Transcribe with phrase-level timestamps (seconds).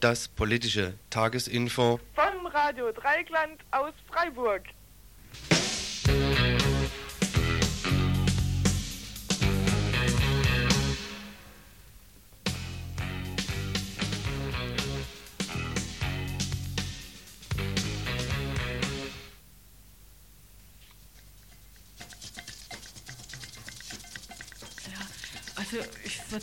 [0.00, 4.64] das politische Tagesinfo von Radio Dreigland aus Freiburg.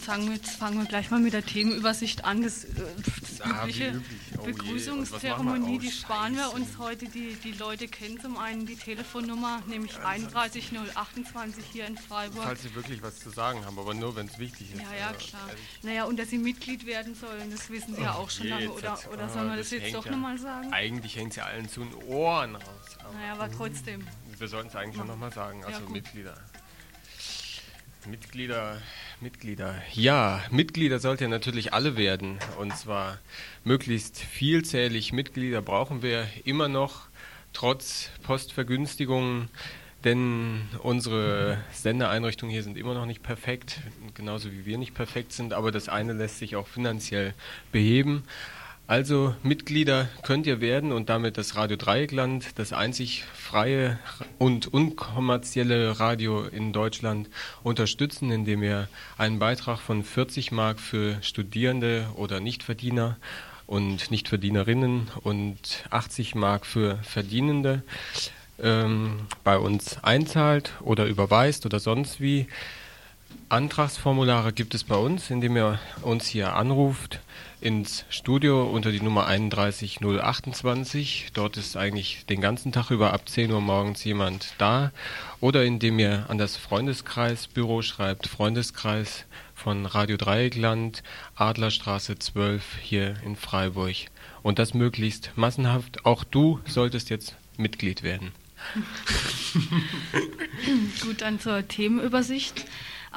[0.08, 2.42] Sagen, jetzt fangen wir gleich mal mit der Themenübersicht an.
[2.42, 2.70] Das, äh,
[3.30, 4.20] das Ah, übliche üblich.
[4.40, 4.44] Oh.
[4.44, 5.80] Begrüßungszeremonie, wir?
[5.80, 7.06] die Oh, sparen wir uns heute.
[7.08, 12.44] Die, die Leute kennen zum einen die Telefonnummer, nämlich 31028 hier in Freiburg.
[12.44, 14.82] Falls Sie wirklich was zu sagen haben, aber nur wenn es wichtig ist.
[14.82, 15.42] Ja, ja, Äh, klar.
[15.50, 15.62] ehrlich.
[15.84, 18.72] Naja, und dass sie Mitglied werden sollen, das wissen sie ja auch schon lange.
[18.72, 20.74] Oder, oder ah, sollen wir das, das jetzt doch ja- nochmal sagen?
[20.74, 22.64] Eigentlich hängt es ja allen zu den Ohren raus.
[23.04, 24.08] Aber Naja, aber trotzdem.
[24.38, 25.60] wir sollten es eigentlich schon nochmal sagen.
[25.62, 25.88] Ja, Also.
[25.90, 26.38] Mitglieder.
[28.06, 28.82] Mitglieder,
[29.22, 29.76] Mitglieder.
[29.94, 32.38] Ja, Mitglieder sollt ihr natürlich alle werden.
[32.60, 33.18] Und zwar
[33.64, 37.08] möglichst vielzählig Mitglieder brauchen wir immer noch,
[37.54, 39.50] trotz Postvergünstigungen.
[40.04, 43.82] Denn unsere Sendeeinrichtungen hier sind immer noch nicht perfekt,
[44.14, 47.34] genauso wie wir nicht perfekt sind, aber das eine lässt sich auch finanziell
[47.72, 48.24] beheben.
[48.88, 54.00] Also Mitglieder könnt ihr werden und damit das Radio Dreieckland, das einzig freie
[54.38, 57.30] und unkommerzielle Radio in Deutschland,
[57.64, 63.18] unterstützen, indem ihr einen Beitrag von 40 Mark für Studierende oder Nichtverdiener
[63.66, 67.84] und Nichtverdienerinnen und 80 Mark für Verdienende
[68.64, 72.48] ähm, bei uns einzahlt oder überweist oder sonst wie.
[73.50, 77.22] Antragsformulare gibt es bei uns, indem ihr uns hier anruft
[77.62, 81.28] ins Studio unter die Nummer 31028.
[81.34, 84.92] Dort ist eigentlich den ganzen Tag über ab 10 Uhr morgens jemand da.
[85.40, 91.02] Oder indem ihr an das Freundeskreisbüro schreibt, Freundeskreis von Radio Dreieckland,
[91.36, 93.96] Adlerstraße 12 hier in Freiburg.
[94.44, 96.06] Und das möglichst massenhaft.
[96.06, 98.32] Auch du solltest jetzt Mitglied werden.
[101.02, 102.66] Gut, dann zur Themenübersicht.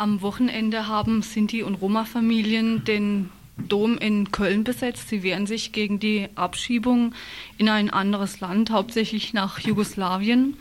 [0.01, 3.29] Am Wochenende haben Sinti- und Roma-Familien den
[3.59, 5.11] Dom in Köln besetzt.
[5.11, 7.13] Sie wehren sich gegen die Abschiebung
[7.59, 10.57] in ein anderes Land, hauptsächlich nach Jugoslawien.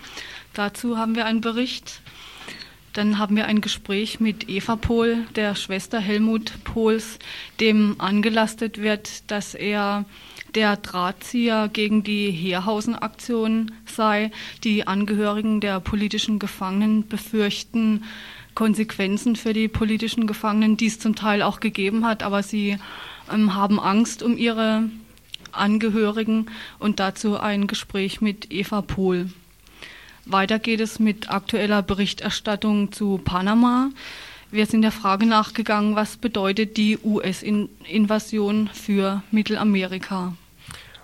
[0.54, 2.02] Dazu haben wir einen Bericht.
[2.92, 7.18] Dann haben wir ein Gespräch mit Eva Pohl, der Schwester Helmut Pohls,
[7.62, 10.04] dem angelastet wird, dass er
[10.54, 14.32] der Drahtzieher gegen die Heerhausen-Aktion sei.
[14.66, 18.04] Die Angehörigen der politischen Gefangenen befürchten
[18.60, 22.78] Konsequenzen für die politischen Gefangenen, die es zum Teil auch gegeben hat, aber sie
[23.32, 24.90] ähm, haben Angst um ihre
[25.54, 26.48] Angehörigen
[26.78, 29.30] und dazu ein Gespräch mit Eva Pohl.
[30.26, 33.92] Weiter geht es mit aktueller Berichterstattung zu Panama.
[34.52, 40.34] Wir sind der Frage nachgegangen, was bedeutet die US-Invasion für Mittelamerika?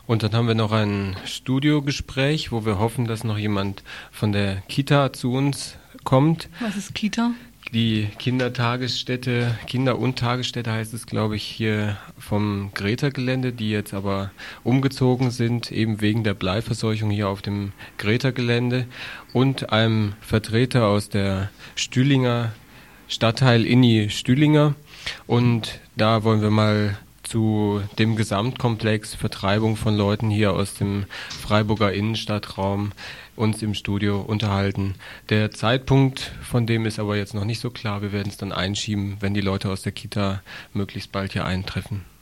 [0.05, 4.57] Und dann haben wir noch ein Studiogespräch, wo wir hoffen, dass noch jemand von der
[4.67, 6.47] Kita zu uns kommt.
[6.61, 7.31] Was ist Kita?
[7.73, 14.31] Die Kindertagesstätte, Kinder- und Tagesstätte heißt es, glaube ich, hier vom Greta-Gelände, die jetzt aber
[14.63, 18.85] umgezogen sind, eben wegen der Bleiverseuchung hier auf dem Greta-Gelände
[19.33, 22.53] und einem Vertreter aus der Stühlinger
[23.07, 24.75] Stadtteil Inni Stühlinger.
[25.27, 31.91] Und da wollen wir mal zu dem Gesamtkomplex Vertreibung von Leuten hier aus dem Freiburger
[31.91, 32.91] Innenstadtraum
[33.35, 34.95] uns im Studio unterhalten.
[35.29, 38.01] Der Zeitpunkt von dem ist aber jetzt noch nicht so klar.
[38.01, 40.41] Wir werden es dann einschieben, wenn die Leute aus der Kita
[40.73, 42.14] möglichst bald hier eintreffen.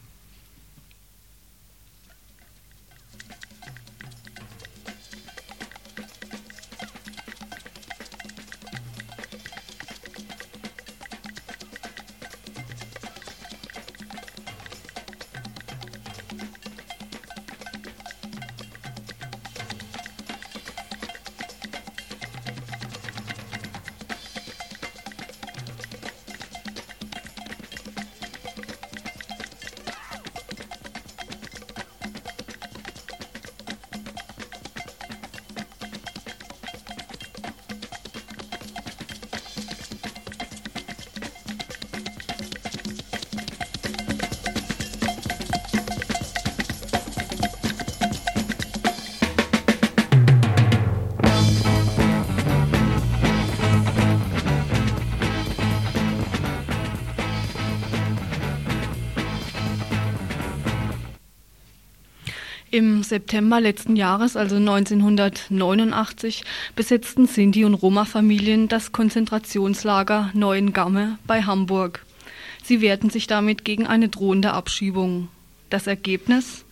[63.13, 66.43] September letzten Jahres, also 1989,
[66.75, 72.03] besetzten Sinti- und Roma-Familien das Konzentrationslager Neuengamme bei Hamburg.
[72.63, 75.27] Sie wehrten sich damit gegen eine drohende Abschiebung.
[75.69, 76.65] Das Ergebnis?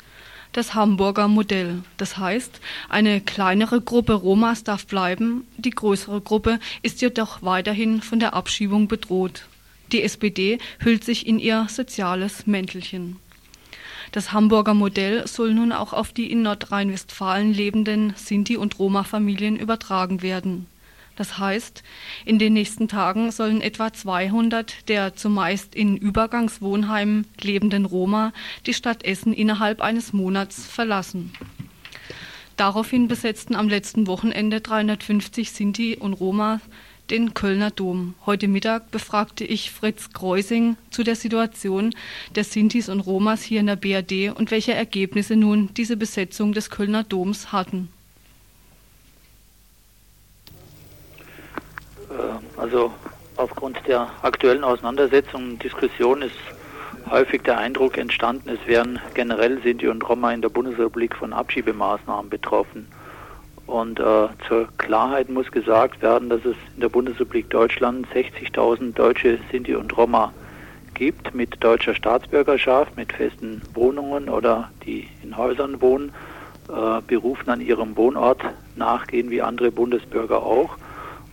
[0.51, 1.83] Das Hamburger Modell.
[1.97, 2.59] Das heißt,
[2.89, 8.87] eine kleinere Gruppe Romas darf bleiben, die größere Gruppe ist jedoch weiterhin von der Abschiebung
[8.87, 9.45] bedroht.
[9.91, 13.17] Die SPD hüllt sich in ihr soziales Mäntelchen.
[14.11, 20.21] Das Hamburger Modell soll nun auch auf die in Nordrhein-Westfalen lebenden Sinti- und Roma-Familien übertragen
[20.21, 20.67] werden.
[21.15, 21.83] Das heißt,
[22.25, 28.33] in den nächsten Tagen sollen etwa 200 der zumeist in Übergangswohnheimen lebenden Roma
[28.65, 31.31] die Stadt Essen innerhalb eines Monats verlassen.
[32.57, 36.59] Daraufhin besetzten am letzten Wochenende 350 Sinti und Roma
[37.11, 38.15] den Kölner Dom.
[38.25, 41.93] Heute Mittag befragte ich Fritz Kreusing zu der Situation
[42.35, 46.69] der Sintis und Romas hier in der BRD und welche Ergebnisse nun diese Besetzung des
[46.69, 47.89] Kölner Doms hatten.
[52.09, 52.93] Äh, also
[53.35, 56.35] aufgrund der aktuellen Auseinandersetzung und Diskussion ist
[57.09, 62.29] häufig der Eindruck entstanden, es wären generell Sinti und Roma in der Bundesrepublik von Abschiebemaßnahmen
[62.29, 62.87] betroffen.
[63.71, 69.39] Und äh, zur Klarheit muss gesagt werden, dass es in der Bundesrepublik Deutschland 60.000 deutsche
[69.49, 70.33] Sinti und Roma
[70.93, 76.11] gibt mit deutscher Staatsbürgerschaft, mit festen Wohnungen oder die in Häusern wohnen,
[76.67, 78.41] äh, berufen an ihrem Wohnort
[78.75, 80.75] nachgehen wie andere Bundesbürger auch.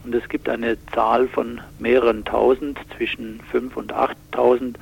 [0.05, 4.75] Und es gibt eine Zahl von mehreren tausend, zwischen 5.000 und 8.000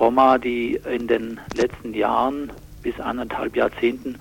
[0.00, 4.16] Roma, die in den letzten Jahren bis anderthalb Jahrzehnten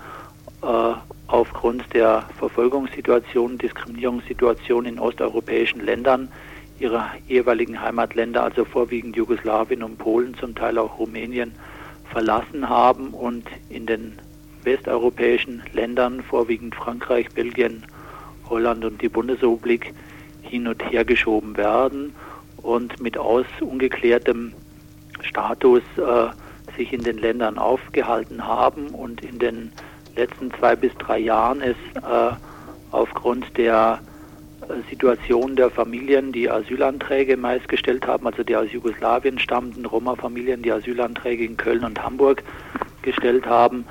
[0.61, 0.93] äh,
[1.33, 6.31] aufgrund der Verfolgungssituation, Diskriminierungssituation in osteuropäischen Ländern
[6.77, 11.53] ihrer jeweiligen Heimatländer, also vorwiegend Jugoslawien und Polen, zum Teil auch Rumänien,
[12.11, 14.19] verlassen haben und in den
[14.61, 17.83] westeuropäischen Ländern, vorwiegend Frankreich, Belgien,
[18.47, 19.91] Holland und die Bundesrepublik,
[20.43, 22.13] hin und her geschoben werden
[22.57, 24.53] und mit aus ungeklärtem
[25.21, 26.27] Status äh,
[26.77, 29.71] sich in den Ländern aufgehalten haben und in den
[30.15, 32.31] letzten zwei bis drei Jahren ist äh,
[32.91, 33.99] aufgrund der
[34.61, 40.61] äh, Situation der Familien, die Asylanträge meist gestellt haben, also die aus Jugoslawien stammenden Roma-Familien,
[40.61, 42.43] die Asylanträge in Köln und Hamburg
[43.01, 43.85] gestellt haben,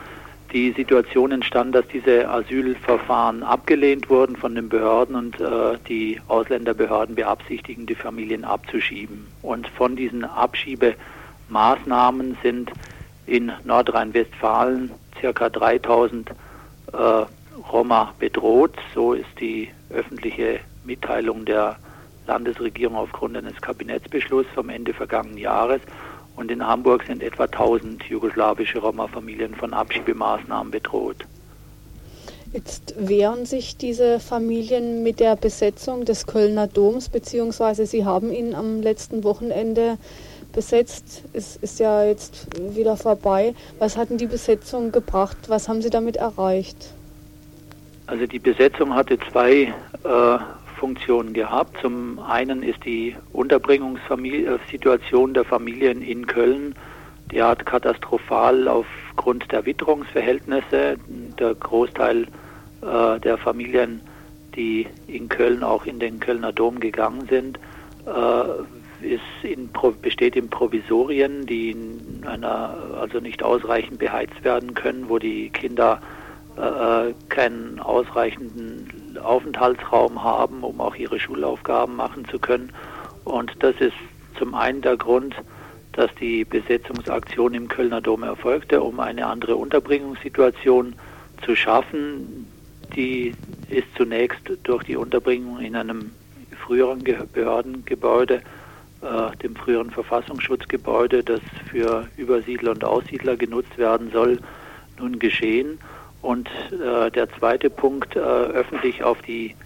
[0.53, 7.15] die Situation entstand, dass diese Asylverfahren abgelehnt wurden von den Behörden und äh, die Ausländerbehörden
[7.15, 9.27] beabsichtigen, die Familien abzuschieben.
[9.41, 12.71] Und von diesen Abschiebemaßnahmen sind
[13.27, 14.91] in Nordrhein-Westfalen
[15.23, 15.49] ca.
[15.49, 16.35] 3000 äh,
[17.73, 18.75] Roma bedroht.
[18.95, 21.77] So ist die öffentliche Mitteilung der
[22.27, 25.81] Landesregierung aufgrund eines Kabinettsbeschlusses vom Ende vergangenen Jahres.
[26.37, 31.27] Und in Hamburg sind etwa 1000 jugoslawische Roma-Familien von Abschiebemaßnahmen bedroht.
[32.53, 38.55] Jetzt wehren sich diese Familien mit der Besetzung des Kölner Doms, beziehungsweise sie haben ihn
[38.55, 39.97] am letzten Wochenende
[40.53, 41.25] besetzt.
[41.33, 43.55] Es ist ja jetzt wieder vorbei.
[43.79, 45.37] Was hat denn die Besetzung gebracht?
[45.49, 46.93] Was haben Sie damit erreicht?
[48.07, 49.73] Also die Besetzung hatte zwei
[50.05, 50.39] äh,
[50.79, 51.79] Funktionen gehabt.
[51.81, 56.75] Zum einen ist die Unterbringungssituation der Familien in Köln
[57.31, 60.97] derart katastrophal aufgrund der Witterungsverhältnisse.
[61.39, 62.27] Der Großteil
[62.83, 64.01] äh, der Familien,
[64.57, 67.59] die in Köln auch in den Kölner Dom gegangen sind,
[68.07, 68.45] äh,
[69.43, 75.51] in, besteht in Provisorien, die in einer, also nicht ausreichend beheizt werden können, wo die
[75.51, 76.01] Kinder
[76.57, 82.73] äh, keinen ausreichenden Aufenthaltsraum haben, um auch ihre Schulaufgaben machen zu können.
[83.25, 83.95] Und das ist
[84.39, 85.35] zum einen der Grund,
[85.93, 90.95] dass die Besetzungsaktion im Kölner Dom erfolgte, um eine andere Unterbringungssituation
[91.45, 92.47] zu schaffen.
[92.97, 93.35] Die
[93.69, 96.11] ist zunächst durch die Unterbringung in einem
[96.67, 98.43] früheren Behördengebäude
[99.03, 101.41] äh, dem früheren Verfassungsschutzgebäude, das
[101.71, 104.39] für Übersiedler und Aussiedler genutzt werden soll,
[104.99, 105.79] nun geschehen.
[106.21, 109.57] Und äh, der zweite Punkt, äh, öffentlich auf die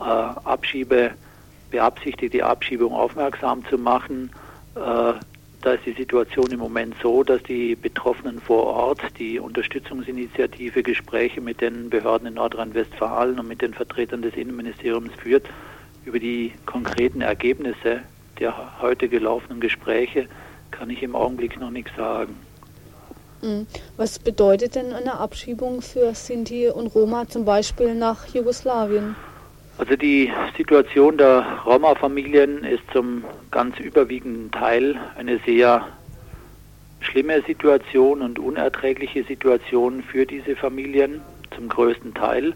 [0.00, 1.10] äh, Abschiebe,
[1.70, 4.30] beabsichtigte Abschiebung aufmerksam zu machen.
[4.76, 5.14] Äh,
[5.60, 11.40] da ist die Situation im Moment so, dass die Betroffenen vor Ort die Unterstützungsinitiative Gespräche
[11.40, 15.48] mit den Behörden in Nordrhein-Westfalen und mit den Vertretern des Innenministeriums führt
[16.04, 18.02] über die konkreten Ergebnisse
[18.38, 20.28] der heute gelaufenen Gespräche
[20.70, 22.36] kann ich im Augenblick noch nichts sagen.
[23.42, 23.66] Mhm.
[23.96, 29.16] Was bedeutet denn eine Abschiebung für Sinti und Roma zum Beispiel nach Jugoslawien?
[29.78, 35.86] Also die Situation der Roma-Familien ist zum ganz überwiegenden Teil eine sehr
[37.00, 41.20] schlimme Situation und unerträgliche Situation für diese Familien,
[41.54, 42.54] zum größten Teil.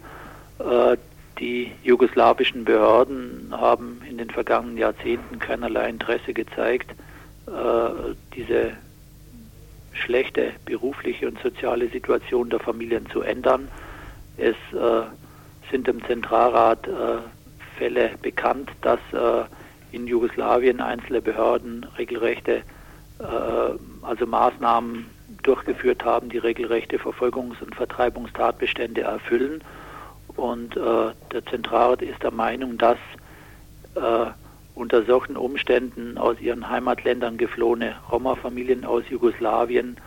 [1.39, 6.91] Die jugoslawischen Behörden haben in den vergangenen Jahrzehnten keinerlei Interesse gezeigt,
[7.47, 8.73] äh, diese
[9.93, 13.67] schlechte berufliche und soziale Situation der Familien zu ändern.
[14.37, 15.03] Es äh,
[15.71, 17.17] sind im Zentralrat äh,
[17.77, 18.99] Fälle bekannt, dass
[19.91, 22.61] in Jugoslawien einzelne Behörden regelrechte,
[24.03, 25.07] also Maßnahmen
[25.41, 29.63] durchgeführt haben, die regelrechte Verfolgungs- und Vertreibungstatbestände erfüllen.
[30.35, 32.97] Und äh, der Zentralrat ist der Meinung, dass
[33.95, 34.31] äh,
[34.75, 39.97] unter solchen Umständen aus ihren Heimatländern geflohene Roma-Familien aus Jugoslawien,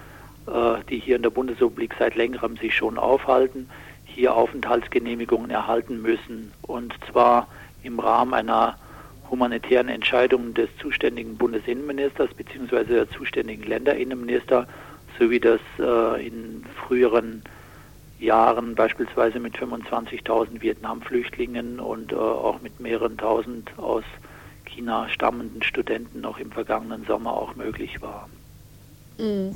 [0.46, 3.68] äh, die hier in der Bundesrepublik seit längerem sich schon aufhalten,
[4.04, 6.52] hier Aufenthaltsgenehmigungen erhalten müssen.
[6.62, 7.46] Und zwar
[7.82, 8.76] im Rahmen einer
[9.30, 12.84] humanitären Entscheidung des zuständigen Bundesinnenministers bzw.
[12.84, 14.66] der zuständigen Länderinnenminister,
[15.18, 17.42] so wie das äh, in früheren
[18.18, 24.04] Jahren beispielsweise mit 25.000 Vietnam-Flüchtlingen und äh, auch mit mehreren tausend aus
[24.64, 28.28] China stammenden Studenten noch im vergangenen Sommer auch möglich war.
[29.18, 29.54] Mhm.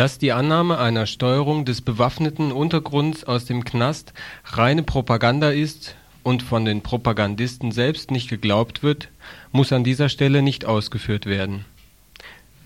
[0.00, 4.14] Dass die Annahme einer Steuerung des bewaffneten Untergrunds aus dem Knast
[4.46, 9.10] reine Propaganda ist und von den Propagandisten selbst nicht geglaubt wird,
[9.52, 11.66] muss an dieser Stelle nicht ausgeführt werden.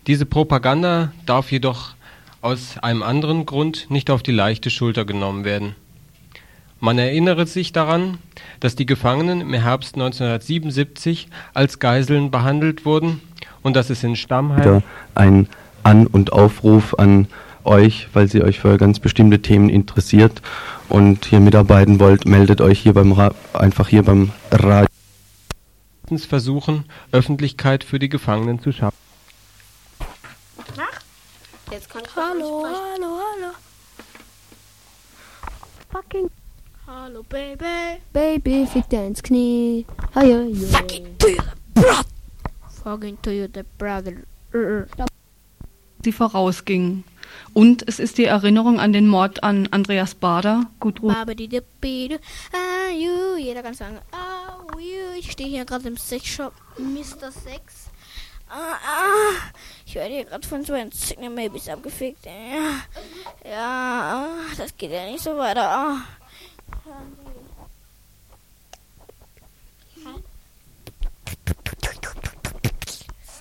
[0.06, 1.96] Diese Propaganda darf jedoch
[2.40, 5.74] aus einem anderen Grund nicht auf die leichte Schulter genommen werden.
[6.78, 8.18] Man erinnere sich daran,
[8.60, 13.20] dass die Gefangenen im Herbst 1977 als Geiseln behandelt wurden
[13.62, 14.84] und dass es in Stammheim
[15.16, 15.48] ein
[15.84, 17.28] an und Aufruf an
[17.64, 20.42] euch, weil sie euch für ganz bestimmte Themen interessiert
[20.88, 24.88] und hier mitarbeiten wollt, meldet euch hier beim Ra einfach hier beim Radio.
[26.28, 28.96] Versuchen, Öffentlichkeit für die Gefangenen zu schaffen.
[31.70, 33.52] Jetzt kann ich hallo, hallo, hallo.
[35.90, 36.30] Fucking.
[36.86, 38.00] Hallo, Baby.
[38.12, 39.86] Baby, fick dir ins Knie.
[40.14, 42.04] Hi, Fucking to your brother.
[42.84, 43.48] Fucking to your
[43.78, 44.24] brother.
[44.52, 45.06] Uh
[46.06, 47.04] die vorausgingen.
[47.52, 50.66] Und es ist die Erinnerung an den Mord an Andreas Bader.
[50.80, 51.14] Gudrun.
[51.14, 51.24] Ah,
[52.96, 54.66] jeder kann sagen, ah,
[55.18, 57.30] ich stehe hier gerade im Sexshop Mr.
[57.30, 57.90] Sex.
[58.48, 59.52] Ah, ah,
[59.86, 62.26] ich werde hier gerade von so einem Signal Maybes abgefickt.
[62.26, 65.68] Ja, ja, das geht ja nicht so weiter.
[65.68, 65.96] Ah.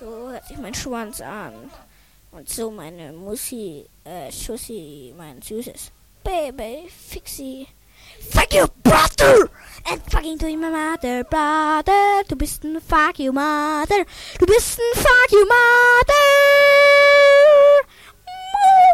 [0.00, 1.70] So hört sich mein Schwanz an.
[2.34, 5.92] Und so meine Mussi, äh, Schussi, mein süßes
[6.24, 7.68] Baby, Fixie.
[8.32, 9.48] Fuck you, brother!
[9.86, 12.24] And fucking to my mother, brother.
[12.26, 14.04] Du bist ein Fuck you, mother.
[14.40, 16.24] Du bist ein Fuck you, mother.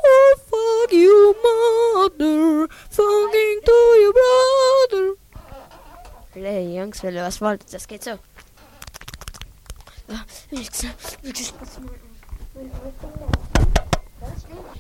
[0.05, 2.69] Oh, fuck you, mother.
[2.91, 5.15] Fucking to your brother.
[6.35, 8.19] Hey, Jungs, ihr was wollt, das geht so.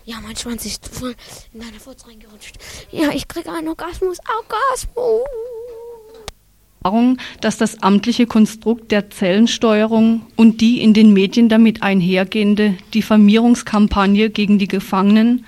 [0.04, 1.14] Ja, mein Schwanz ist voll
[1.52, 2.56] in deine Furz reingerutscht.
[2.90, 4.18] Ja, ich kriege einen Orgasmus.
[4.42, 5.26] Orgasmus!
[7.42, 14.58] dass das amtliche Konstrukt der Zellensteuerung und die in den Medien damit einhergehende Diffamierungskampagne gegen
[14.58, 15.44] die Gefangenen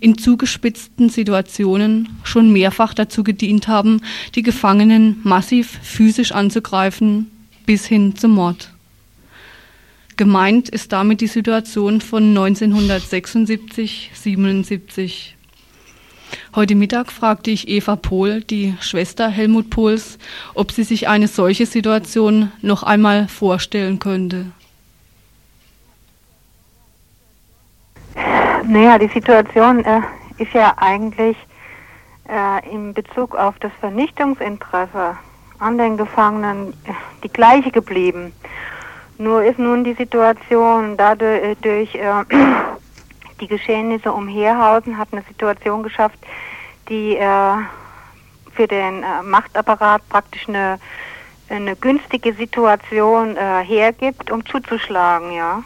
[0.00, 4.00] in zugespitzten Situationen schon mehrfach dazu gedient haben,
[4.36, 7.30] die Gefangenen massiv physisch anzugreifen
[7.66, 8.70] bis hin zum Mord.
[10.18, 15.36] Gemeint ist damit die Situation von 1976, 77.
[16.56, 20.18] Heute Mittag fragte ich Eva Pohl, die Schwester Helmut Pohls,
[20.54, 24.46] ob sie sich eine solche Situation noch einmal vorstellen könnte.
[28.66, 30.00] Naja, die Situation äh,
[30.38, 31.36] ist ja eigentlich
[32.28, 35.16] äh, in Bezug auf das Vernichtungsinteresse
[35.60, 38.32] an den Gefangenen äh, die gleiche geblieben.
[39.18, 42.24] Nur ist nun die Situation dadurch, äh,
[43.40, 46.18] die Geschehnisse um Heerhausen hat eine Situation geschafft,
[46.88, 47.56] die äh,
[48.52, 50.78] für den äh, Machtapparat praktisch eine,
[51.48, 55.64] eine günstige Situation äh, hergibt, um zuzuschlagen, ja.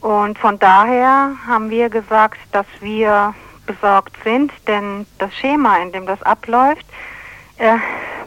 [0.00, 3.34] Und von daher haben wir gesagt, dass wir
[3.66, 6.86] besorgt sind, denn das Schema, in dem das abläuft,
[7.58, 7.76] äh,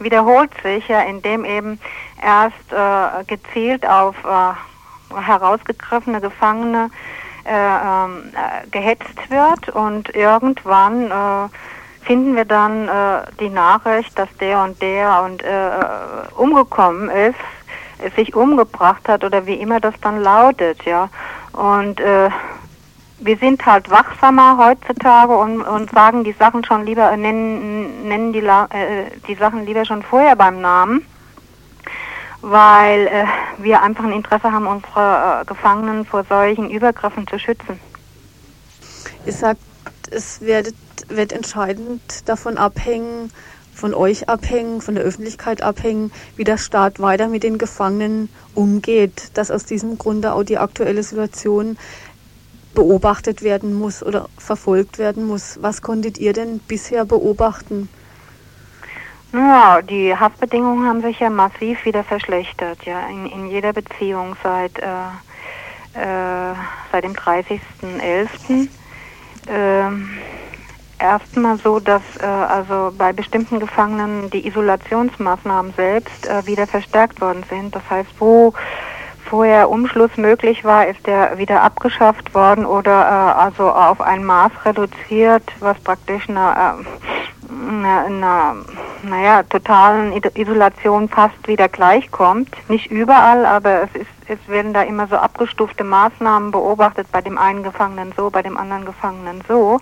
[0.00, 1.78] wiederholt sich ja, indem eben
[2.22, 6.90] erst äh, gezielt auf äh, herausgegriffene Gefangene
[7.44, 11.48] äh, ähm, äh, gehetzt wird und irgendwann äh,
[12.04, 12.88] finden wir dann
[13.40, 15.42] die Nachricht, dass der und der und
[16.36, 21.08] umgekommen ist, sich umgebracht hat oder wie immer das dann lautet, ja.
[21.52, 22.00] Und
[23.18, 28.40] wir sind halt wachsamer heutzutage und, und sagen die Sachen schon lieber, nennen, nennen die,
[28.40, 31.06] äh, die Sachen lieber schon vorher beim Namen,
[32.42, 33.24] weil äh,
[33.58, 37.80] wir einfach ein Interesse haben, unsere äh, Gefangenen vor solchen Übergriffen zu schützen.
[39.24, 39.60] Ihr sagt,
[40.10, 40.74] es wird,
[41.08, 43.30] wird entscheidend davon abhängen,
[43.74, 49.30] von euch abhängen, von der Öffentlichkeit abhängen, wie der Staat weiter mit den Gefangenen umgeht,
[49.34, 51.76] dass aus diesem Grunde auch die aktuelle Situation
[52.74, 55.58] beobachtet werden muss oder verfolgt werden muss.
[55.60, 57.88] Was konntet ihr denn bisher beobachten?
[59.36, 64.78] Ja, die Haftbedingungen haben sich ja massiv wieder verschlechtert, ja, in, in jeder Beziehung seit,
[64.78, 64.86] äh,
[65.92, 66.54] äh,
[66.90, 68.68] seit dem 30.11.
[69.48, 70.08] Ähm,
[70.98, 77.44] erstmal so, dass äh, also bei bestimmten Gefangenen die Isolationsmaßnahmen selbst äh, wieder verstärkt worden
[77.50, 77.74] sind.
[77.74, 78.54] Das heißt, wo
[79.28, 84.52] vorher Umschluss möglich war, ist der wieder abgeschafft worden oder äh, also auf ein Maß
[84.64, 86.78] reduziert, was praktisch einer,
[87.48, 88.56] äh, einer, einer
[89.02, 92.50] naja, totalen Isolation fast wieder gleichkommt.
[92.68, 97.38] Nicht überall, aber es ist es werden da immer so abgestufte Maßnahmen beobachtet, bei dem
[97.38, 99.80] einen Gefangenen so, bei dem anderen Gefangenen so.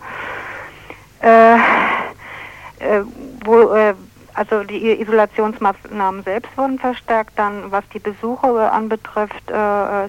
[1.22, 3.02] Äh, äh,
[3.44, 3.94] wo, äh,
[4.34, 7.32] also die Isolationsmaßnahmen selbst wurden verstärkt.
[7.36, 10.08] Dann, was die Besuche anbetrifft, äh,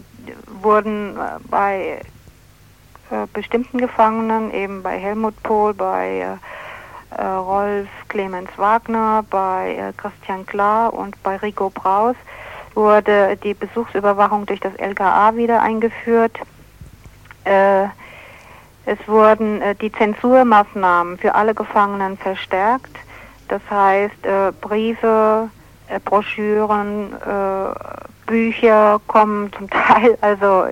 [0.62, 2.02] wurden äh, bei
[3.12, 6.38] äh, bestimmten Gefangenen, eben bei Helmut Pohl, bei äh,
[7.18, 12.16] Rolf Clemens Wagner, bei Christian Klar und bei Rico Braus,
[12.74, 16.38] wurde die Besuchsüberwachung durch das LKA wieder eingeführt.
[17.46, 22.98] es wurden die Zensurmaßnahmen für alle Gefangenen verstärkt.
[23.48, 25.50] Das heißt, äh, Briefe,
[25.88, 27.74] äh, Broschüren, äh,
[28.26, 30.66] Bücher kommen zum Teil also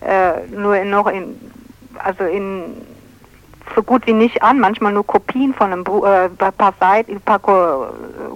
[0.00, 1.38] äh, nur noch in,
[1.98, 2.74] also in
[3.74, 7.20] so gut wie nicht an, manchmal nur Kopien von einem Buch, äh, paar Seiten, ein
[7.20, 7.86] paar Ko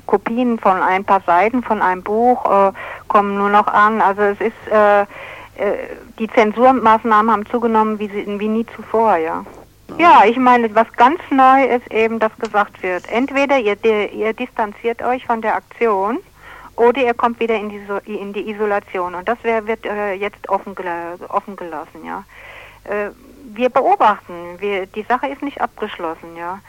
[0.07, 2.73] Kopien von ein paar Seiten von einem Buch äh,
[3.09, 4.01] kommen nur noch an.
[4.01, 5.07] Also es ist äh, äh,
[6.18, 9.44] die Zensurmaßnahmen haben zugenommen wie, sie, wie nie zuvor, ja.
[9.99, 13.77] Ja, ich meine, was ganz neu ist eben, dass gesagt wird, entweder ihr,
[14.12, 16.18] ihr distanziert euch von der Aktion
[16.75, 19.14] oder ihr kommt wieder in die, in die Isolation.
[19.14, 20.75] Und das wär, wird äh, jetzt offen,
[21.29, 22.25] offen gelassen, ja.
[22.85, 23.11] Äh,
[23.55, 26.61] wir beobachten, wir, die Sache ist nicht abgeschlossen, ja.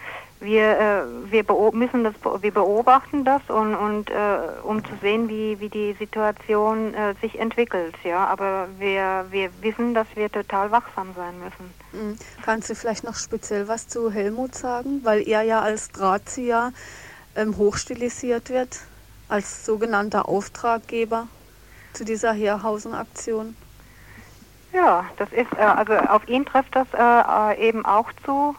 [0.42, 5.60] Wir, äh, wir müssen das, wir beobachten das und, und äh, um zu sehen, wie,
[5.60, 8.26] wie die Situation äh, sich entwickelt, ja.
[8.28, 11.74] Aber wir, wir wissen, dass wir total wachsam sein müssen.
[11.94, 12.18] Mhm.
[12.44, 16.74] Kannst du vielleicht noch speziell was zu Helmut sagen, weil er ja als Drahtzieher
[17.36, 18.80] ähm, hochstilisiert wird,
[19.30, 21.28] als sogenannter Auftraggeber
[21.94, 23.56] zu dieser Heerhausen-Aktion?
[24.76, 28.56] Ja, das ist äh, also auf ihn trifft das äh, äh eben auch zu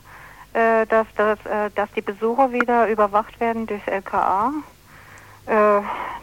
[0.88, 1.38] dass, dass,
[1.74, 4.52] dass die Besucher wieder überwacht werden durch LKA.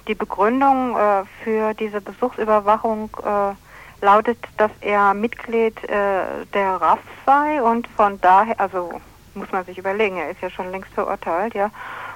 [0.07, 0.97] Die Begründung
[1.43, 3.11] für diese Besuchsüberwachung
[4.01, 8.99] lautet, dass er Mitglied der RAF sei und von daher, also
[9.35, 11.69] muss man sich überlegen, er ist ja schon längst verurteilt, ja,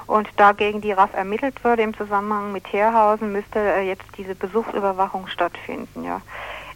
[0.07, 5.27] und da gegen die RAF ermittelt würde im Zusammenhang mit Heerhausen, müsste jetzt diese Besuchsüberwachung
[5.27, 6.19] stattfinden, ja.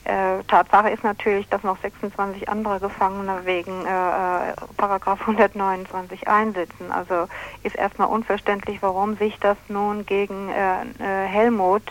[0.03, 6.91] Äh, Tatsache ist natürlich, dass noch 26 andere Gefangene wegen äh, äh Paragraph 129 einsitzen.
[6.91, 7.27] Also
[7.61, 11.83] ist erstmal unverständlich, warum sich das nun gegen äh, äh Helmut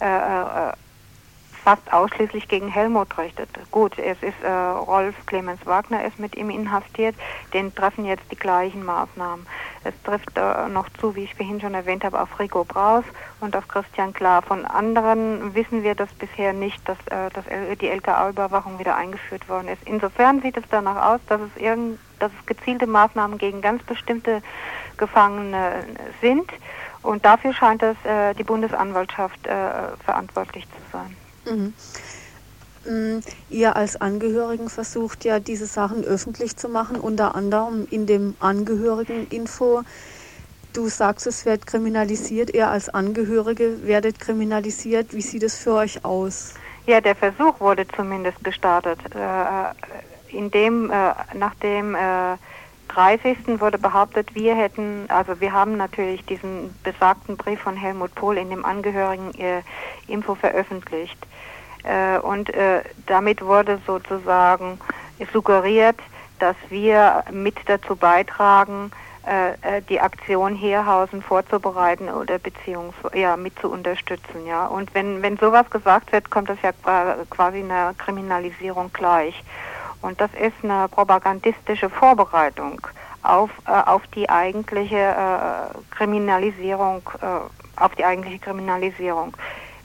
[0.00, 0.72] äh, äh,
[1.64, 3.48] fast ausschließlich gegen Helmut richtet.
[3.70, 7.14] Gut, es ist äh, Rolf Clemens Wagner ist mit ihm inhaftiert,
[7.52, 9.46] den treffen jetzt die gleichen Maßnahmen.
[9.84, 13.04] Es trifft äh, noch zu, wie ich vorhin schon erwähnt habe, auf Rico Braus
[13.40, 14.42] und auf Christian Klar.
[14.42, 17.44] Von anderen wissen wir das bisher nicht, dass, äh, dass
[17.80, 19.82] die LKA-Überwachung wieder eingeführt worden ist.
[19.84, 24.42] Insofern sieht es danach aus, dass es, irgend, dass es gezielte Maßnahmen gegen ganz bestimmte
[24.96, 25.84] Gefangene
[26.20, 26.50] sind.
[27.02, 31.16] Und dafür scheint es äh, die Bundesanwaltschaft äh, verantwortlich zu sein.
[31.44, 31.74] Mhm.
[32.84, 38.34] Mm, ihr als Angehörigen versucht ja, diese Sachen öffentlich zu machen, unter anderem in dem
[38.40, 39.82] Angehörigeninfo.
[40.72, 45.14] Du sagst, es wird kriminalisiert, ihr als Angehörige werdet kriminalisiert.
[45.14, 46.54] Wie sieht es für euch aus?
[46.86, 48.98] Ja, der Versuch wurde zumindest gestartet.
[49.14, 52.36] Äh, in dem, äh, nach dem äh,
[52.94, 53.60] 30.
[53.60, 58.50] wurde behauptet, wir hätten, also wir haben natürlich diesen besagten Brief von Helmut Pohl in
[58.50, 61.18] dem Angehörigen-Info veröffentlicht.
[61.84, 64.78] Äh, und äh, damit wurde sozusagen
[65.32, 65.98] suggeriert,
[66.38, 68.90] dass wir mit dazu beitragen,
[69.24, 74.66] äh, die Aktion Heerhausen vorzubereiten oder beziehungsweise ja mit zu unterstützen, ja.
[74.66, 76.72] Und wenn wenn sowas gesagt wird, kommt das ja
[77.30, 79.44] quasi einer Kriminalisierung gleich.
[80.02, 82.80] Und das ist eine propagandistische Vorbereitung
[83.22, 89.36] auf äh, auf die eigentliche äh, Kriminalisierung, äh, auf die eigentliche Kriminalisierung.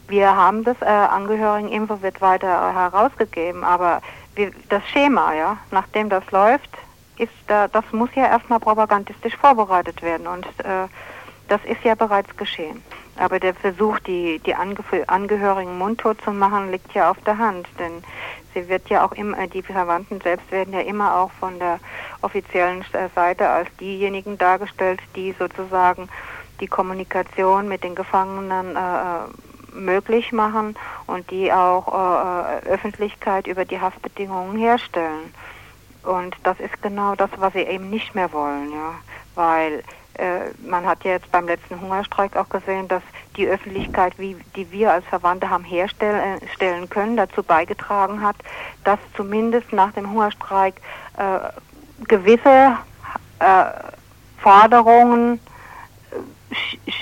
[0.07, 4.01] Wir haben das äh, Angehörigeninfo wird weiter herausgegeben, aber
[4.35, 6.69] wir, das Schema, ja, nachdem das läuft,
[7.17, 10.87] ist äh, das muss ja erstmal propagandistisch vorbereitet werden und äh,
[11.47, 12.83] das ist ja bereits geschehen.
[13.17, 14.77] Aber der Versuch, die, die Ange
[15.07, 18.03] Angehörigen mundtot zu machen, liegt ja auf der Hand, denn
[18.57, 21.79] sie wird ja auch immer, die Verwandten selbst werden ja immer auch von der
[22.21, 26.09] offiziellen Seite als diejenigen dargestellt, die sozusagen
[26.59, 29.19] die Kommunikation mit den Gefangenen äh, äh
[29.73, 35.31] möglich machen und die auch äh, Öffentlichkeit über die Haftbedingungen herstellen.
[36.01, 38.95] Und das ist genau das, was sie eben nicht mehr wollen, ja,
[39.35, 39.83] weil
[40.15, 43.03] äh, man hat ja jetzt beim letzten Hungerstreik auch gesehen, dass
[43.37, 48.35] die Öffentlichkeit, wie, die wir als Verwandte haben herstellen können, dazu beigetragen hat,
[48.83, 50.75] dass zumindest nach dem Hungerstreik
[51.17, 51.39] äh,
[52.07, 52.77] gewisse
[53.39, 53.63] äh,
[54.39, 55.39] Forderungen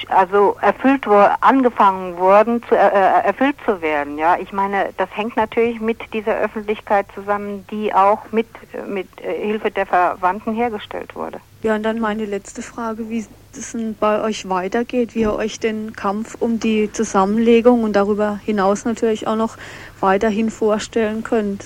[0.09, 1.07] also erfüllt
[1.41, 4.17] angefangen wurden, zu, äh, äh, erfüllt zu werden.
[4.17, 8.47] Ja, ich meine, das hängt natürlich mit dieser Öffentlichkeit zusammen, die auch mit
[8.87, 11.39] mit äh, Hilfe der Verwandten hergestellt wurde.
[11.63, 15.59] Ja, und dann meine letzte Frage, wie es denn bei euch weitergeht, wie ihr euch
[15.59, 19.57] den Kampf um die Zusammenlegung und darüber hinaus natürlich auch noch
[19.99, 21.65] weiterhin vorstellen könnt.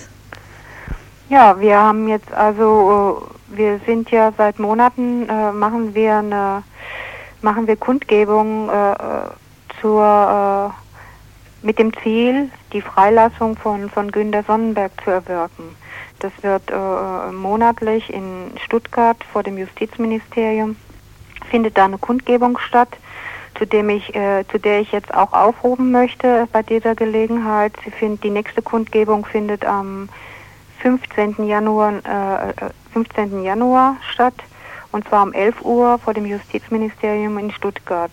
[1.28, 6.62] Ja, wir haben jetzt also, äh, wir sind ja seit Monaten, äh, machen wir eine
[7.42, 8.94] machen wir Kundgebungen äh,
[9.80, 10.72] zur,
[11.62, 15.76] äh, mit dem Ziel, die Freilassung von, von Günter Sonnenberg zu erwirken.
[16.20, 20.76] Das wird äh, monatlich in Stuttgart vor dem Justizministerium,
[21.50, 22.90] findet da eine Kundgebung statt,
[23.58, 27.72] zu, dem ich, äh, zu der ich jetzt auch aufrufen möchte bei dieser Gelegenheit.
[27.84, 30.08] Sie find, die nächste Kundgebung findet am
[30.80, 31.46] 15.
[31.46, 33.40] Januar, äh, 15.
[33.40, 34.34] Äh, Januar statt
[34.92, 38.12] und zwar um 11 Uhr vor dem Justizministerium in Stuttgart.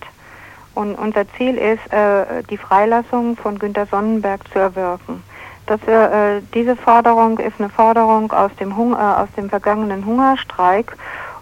[0.76, 5.24] Und unser Ziel ist, äh, die Freilassung von Günter Sonnenberg zu erwirken.
[5.66, 10.96] Das, äh, diese Forderung ist eine Forderung aus dem, Hung äh, aus dem vergangenen Hungerstreik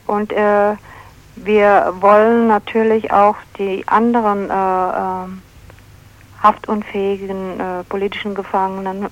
[0.08, 0.76] und äh,
[1.36, 5.28] wir wollen natürlich auch die anderen äh, äh,
[6.42, 9.08] haftunfähigen äh, politischen Gefangenen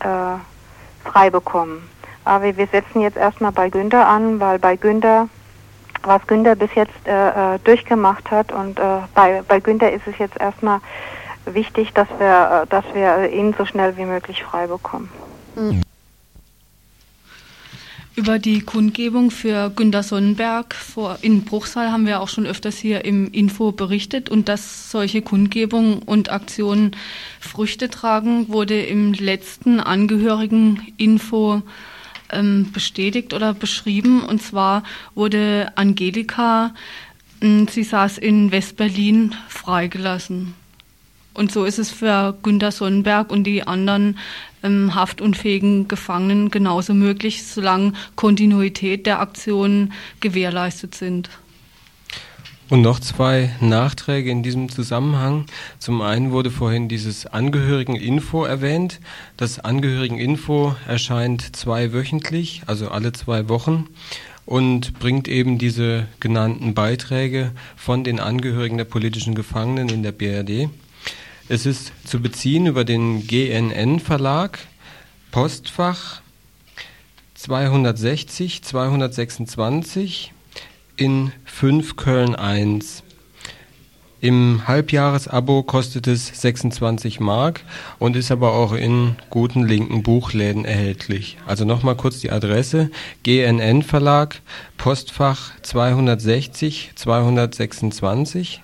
[1.03, 1.89] frei bekommen.
[2.23, 5.27] Aber wir setzen jetzt erstmal bei Günther an, weil bei Günther
[6.03, 8.51] was Günther bis jetzt äh, äh, durchgemacht hat.
[8.51, 10.79] Und äh, bei, bei Günther ist es jetzt erstmal
[11.45, 15.09] wichtig, dass wir, äh, dass wir ihn so schnell wie möglich frei bekommen.
[15.55, 15.81] Mhm.
[18.15, 23.05] Über die Kundgebung für Günter Sonnenberg vor, in Bruchsal haben wir auch schon öfters hier
[23.05, 26.95] im Info berichtet und dass solche Kundgebungen und Aktionen
[27.39, 31.63] Früchte tragen, wurde im letzten Angehörigen-Info
[32.33, 34.23] ähm, bestätigt oder beschrieben.
[34.23, 34.83] Und zwar
[35.15, 36.73] wurde Angelika,
[37.41, 40.55] äh, sie saß in Westberlin, freigelassen.
[41.33, 44.19] Und so ist es für Günter Sonnenberg und die anderen
[44.61, 51.29] ähm, haftunfähigen Gefangenen genauso möglich, solange Kontinuität der Aktionen gewährleistet sind.
[52.73, 55.45] Und noch zwei Nachträge in diesem Zusammenhang.
[55.77, 58.99] Zum einen wurde vorhin dieses Angehörigeninfo erwähnt.
[59.37, 63.89] Das Angehörigeninfo erscheint zweiwöchentlich, also alle zwei Wochen
[64.47, 70.67] und bringt eben diese genannten Beiträge von den Angehörigen der politischen Gefangenen in der BRD.
[71.49, 74.57] Es ist zu beziehen über den GNN Verlag,
[75.29, 76.21] Postfach
[77.35, 80.33] 260 226
[80.95, 83.03] in 5 Köln 1.
[84.21, 87.61] Im Halbjahresabo kostet es 26 Mark
[87.99, 91.37] und ist aber auch in guten linken Buchläden erhältlich.
[91.45, 92.89] Also nochmal kurz die Adresse:
[93.23, 94.41] GNN Verlag,
[94.77, 98.61] Postfach 260 226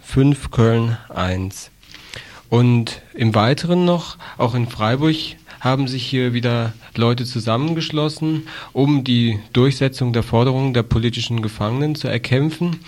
[0.00, 1.70] 5 Köln 1.
[2.48, 5.16] Und im Weiteren noch, auch in Freiburg
[5.62, 12.08] haben sich hier wieder Leute zusammengeschlossen, um die Durchsetzung der Forderungen der politischen Gefangenen zu
[12.08, 12.80] erkämpfen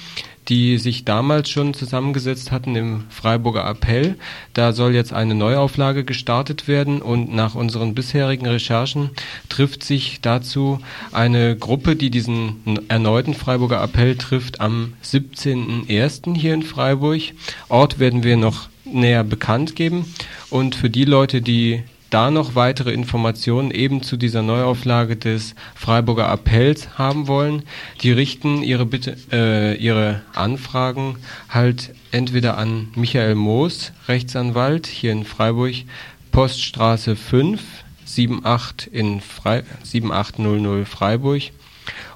[0.48, 4.16] die sich damals schon zusammengesetzt hatten im Freiburger Appell.
[4.52, 9.10] Da soll jetzt eine Neuauflage gestartet werden und nach unseren bisherigen Recherchen
[9.48, 10.80] trifft sich dazu
[11.12, 16.36] eine Gruppe, die diesen erneuten Freiburger Appell trifft, am 17.01.
[16.36, 17.22] hier in Freiburg.
[17.68, 20.04] Ort werden wir noch näher bekannt geben
[20.50, 26.28] und für die Leute, die da noch weitere Informationen eben zu dieser Neuauflage des Freiburger
[26.28, 27.62] Appells haben wollen,
[28.02, 31.16] die richten ihre Bitte, äh, ihre Anfragen
[31.48, 35.74] halt entweder an Michael Moos, Rechtsanwalt hier in Freiburg,
[36.30, 37.60] Poststraße 5,
[38.04, 41.42] 78 in Fre 7800 Freiburg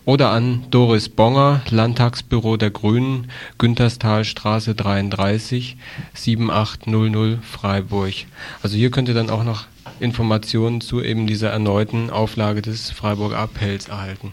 [0.05, 5.77] oder an Doris Bonger, Landtagsbüro der Grünen, Günterstalstraße 33,
[6.15, 8.15] 7800 Freiburg.
[8.63, 9.67] Also hier könnt ihr dann auch noch
[10.01, 14.33] Informationen zu eben dieser erneuten Auflage des Freiburger Appells erhalten.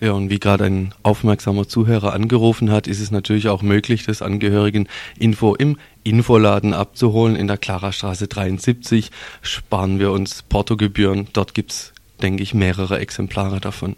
[0.00, 4.22] Ja, und wie gerade ein aufmerksamer Zuhörer angerufen hat, ist es natürlich auch möglich, das
[4.22, 4.88] Angehörigen
[5.18, 9.10] Info im Infoladen abzuholen in der Klarastraße 73.
[9.42, 11.28] Sparen wir uns Portogebühren.
[11.34, 13.94] Dort gibt es, denke ich, mehrere Exemplare davon.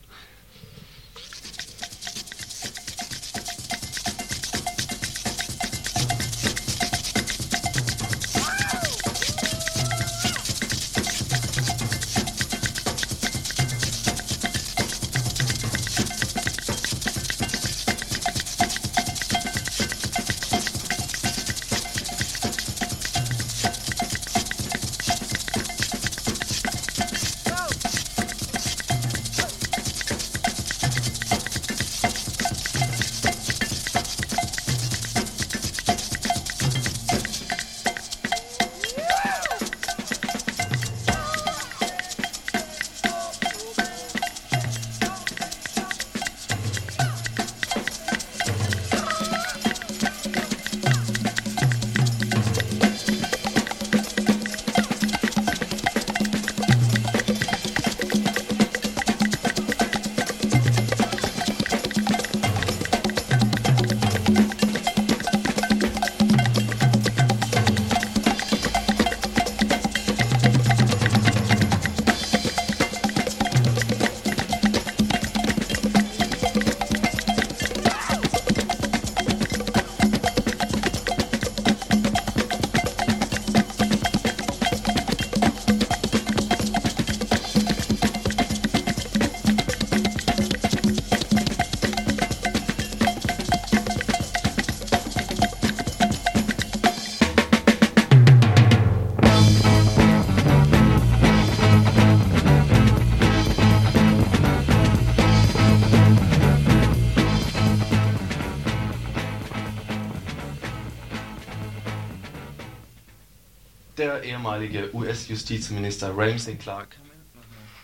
[115.32, 116.88] US-Justizminister Ramsey Clark.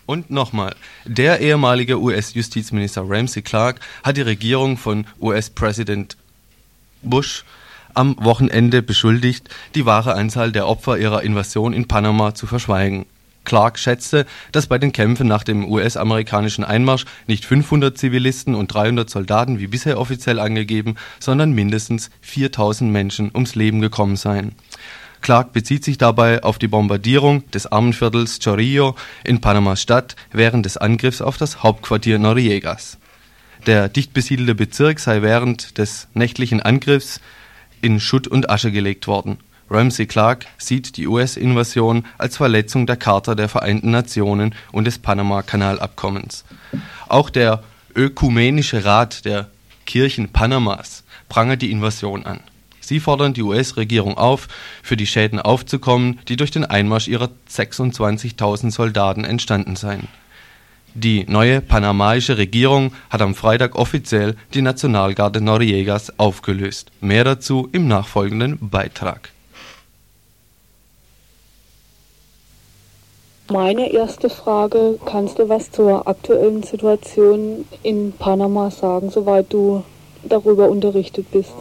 [0.05, 6.15] Und nochmal, der ehemalige US-Justizminister Ramsey Clark hat die Regierung von US-Präsident
[7.01, 7.43] Bush
[7.95, 13.07] am Wochenende beschuldigt, die wahre Anzahl der Opfer ihrer Invasion in Panama zu verschweigen.
[13.45, 19.09] Clark schätzte, dass bei den Kämpfen nach dem US-amerikanischen Einmarsch nicht 500 Zivilisten und 300
[19.09, 24.53] Soldaten wie bisher offiziell angegeben, sondern mindestens 4000 Menschen ums Leben gekommen seien.
[25.21, 31.21] Clark bezieht sich dabei auf die Bombardierung des Armenviertels Chorrillo in Panama-Stadt während des Angriffs
[31.21, 32.97] auf das Hauptquartier Noriegas.
[33.65, 37.19] Der dicht besiedelte Bezirk sei während des nächtlichen Angriffs
[37.81, 39.37] in Schutt und Asche gelegt worden.
[39.69, 46.43] Ramsey Clark sieht die US-Invasion als Verletzung der Charta der Vereinten Nationen und des Panama-Kanalabkommens.
[47.07, 47.63] Auch der
[47.95, 49.49] Ökumenische Rat der
[49.85, 52.39] Kirchen Panamas prangert die Invasion an.
[52.89, 54.47] Sie fordern die US-Regierung auf,
[54.81, 60.07] für die Schäden aufzukommen, die durch den Einmarsch ihrer 26.000 Soldaten entstanden seien.
[60.95, 66.89] Die neue panamaische Regierung hat am Freitag offiziell die Nationalgarde Noriegas aufgelöst.
[66.99, 69.29] Mehr dazu im nachfolgenden Beitrag.
[73.51, 79.83] Meine erste Frage, kannst du was zur aktuellen Situation in Panama sagen, soweit du
[80.23, 81.53] darüber unterrichtet bist?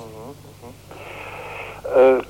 [1.95, 2.23] Äh, äh,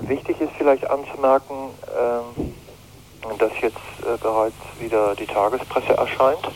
[0.00, 6.48] wichtig ist vielleicht anzumerken, äh, dass jetzt äh, bereits wieder die Tagespresse erscheint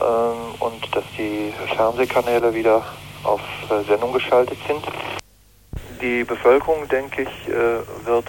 [0.00, 2.82] ähm, und dass die Fernsehkanäle wieder
[3.24, 4.82] auf äh, Sendung geschaltet sind.
[6.00, 8.26] die Bevölkerung, denke ich, äh, wird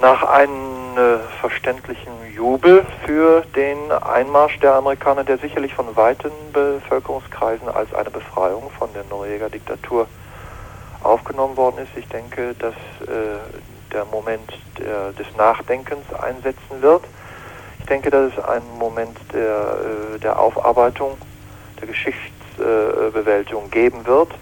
[0.00, 7.68] nach einem äh, verständlichen Jubel für den Einmarsch der Amerikaner, der sicherlich von weiten Bevölkerungskreisen
[7.68, 10.06] als eine Befreiung von der Norweger Diktatur
[11.04, 11.90] aufgenommen worden ist.
[11.96, 12.74] Ich denke, dass
[13.08, 13.38] äh,
[13.92, 17.04] der Moment der, des Nachdenkens einsetzen wird.
[17.80, 19.76] Ich denke, dass es einen Moment der,
[20.14, 21.18] äh, der Aufarbeitung,
[21.80, 24.32] der Geschichtsbewältigung geben wird.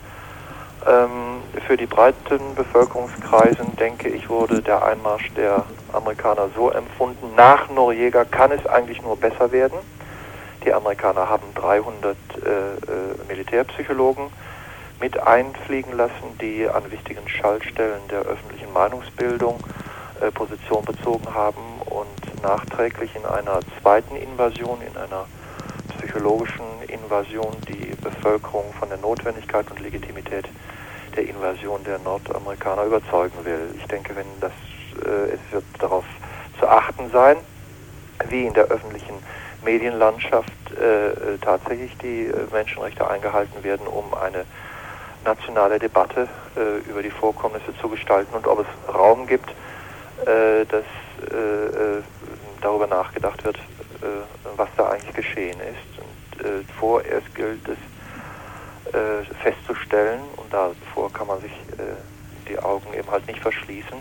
[0.86, 7.34] Ähm, für die breiten Bevölkerungskreisen, denke ich, wurde der Einmarsch der Amerikaner so empfunden.
[7.36, 9.78] Nach Noriega kann es eigentlich nur besser werden.
[10.64, 12.74] Die Amerikaner haben 300 äh, äh,
[13.28, 14.24] Militärpsychologen
[15.00, 19.58] mit einfliegen lassen, die an wichtigen Schaltstellen der öffentlichen Meinungsbildung
[20.20, 25.26] äh, Position bezogen haben und nachträglich in einer zweiten Invasion, in einer
[25.98, 30.46] psychologischen Invasion die Bevölkerung von der Notwendigkeit und Legitimität
[31.16, 33.74] der Invasion der Nordamerikaner überzeugen will.
[33.78, 34.52] Ich denke, wenn das,
[35.04, 36.04] äh, es wird darauf
[36.58, 37.36] zu achten sein,
[38.28, 39.14] wie in der öffentlichen
[39.64, 44.44] Medienlandschaft äh, tatsächlich die äh, Menschenrechte eingehalten werden, um eine
[45.24, 49.50] nationale Debatte äh, über die Vorkommnisse zu gestalten und ob es Raum gibt,
[50.26, 50.84] äh, dass
[51.30, 52.02] äh, äh
[52.60, 54.06] darüber nachgedacht wird, äh,
[54.56, 55.98] was da eigentlich geschehen ist.
[55.98, 57.78] Und äh, vorerst gilt es
[59.42, 61.52] festzustellen, und davor kann man sich
[62.48, 63.98] die Augen eben halt nicht verschließen,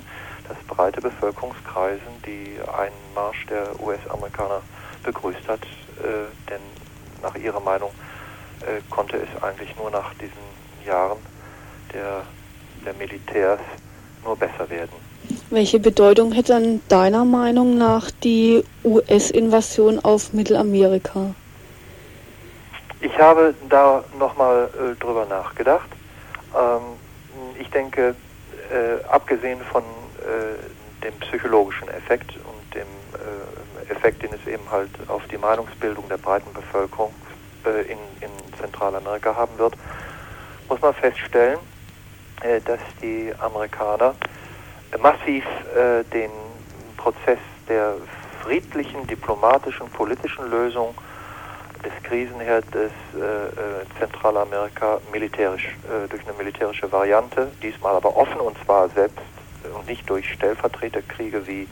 [0.47, 4.61] dass breite Bevölkerungskreisen die Einmarsch der US-Amerikaner
[5.03, 5.59] begrüßt hat,
[6.49, 6.61] denn
[7.21, 7.91] nach ihrer Meinung
[8.89, 11.17] konnte es eigentlich nur nach diesen Jahren
[11.93, 12.23] der,
[12.85, 13.59] der Militärs
[14.23, 14.91] nur besser werden.
[15.49, 21.33] Welche Bedeutung hätte dann deiner Meinung nach die US-Invasion auf Mittelamerika?
[23.01, 25.89] Ich habe da nochmal äh, drüber nachgedacht.
[26.55, 26.81] Ähm,
[27.59, 28.15] ich denke,
[28.69, 34.89] äh, abgesehen von äh, dem psychologischen Effekt und dem äh, Effekt, den es eben halt
[35.07, 37.13] auf die Meinungsbildung der breiten Bevölkerung
[37.65, 39.75] äh, in, in Zentralamerika haben wird,
[40.69, 41.59] muss man feststellen,
[42.41, 44.13] äh, dass die Amerikaner
[45.01, 45.43] massiv
[45.75, 46.31] äh, den
[46.97, 47.95] Prozess der
[48.43, 50.95] friedlichen, diplomatischen, politischen Lösung
[51.83, 55.75] des Krisenherdes äh, Zentralamerika militärisch,
[56.09, 59.19] durch eine militärische Variante, diesmal aber offen und zwar selbst
[59.73, 61.63] und nicht durch Stellvertreterkriege wie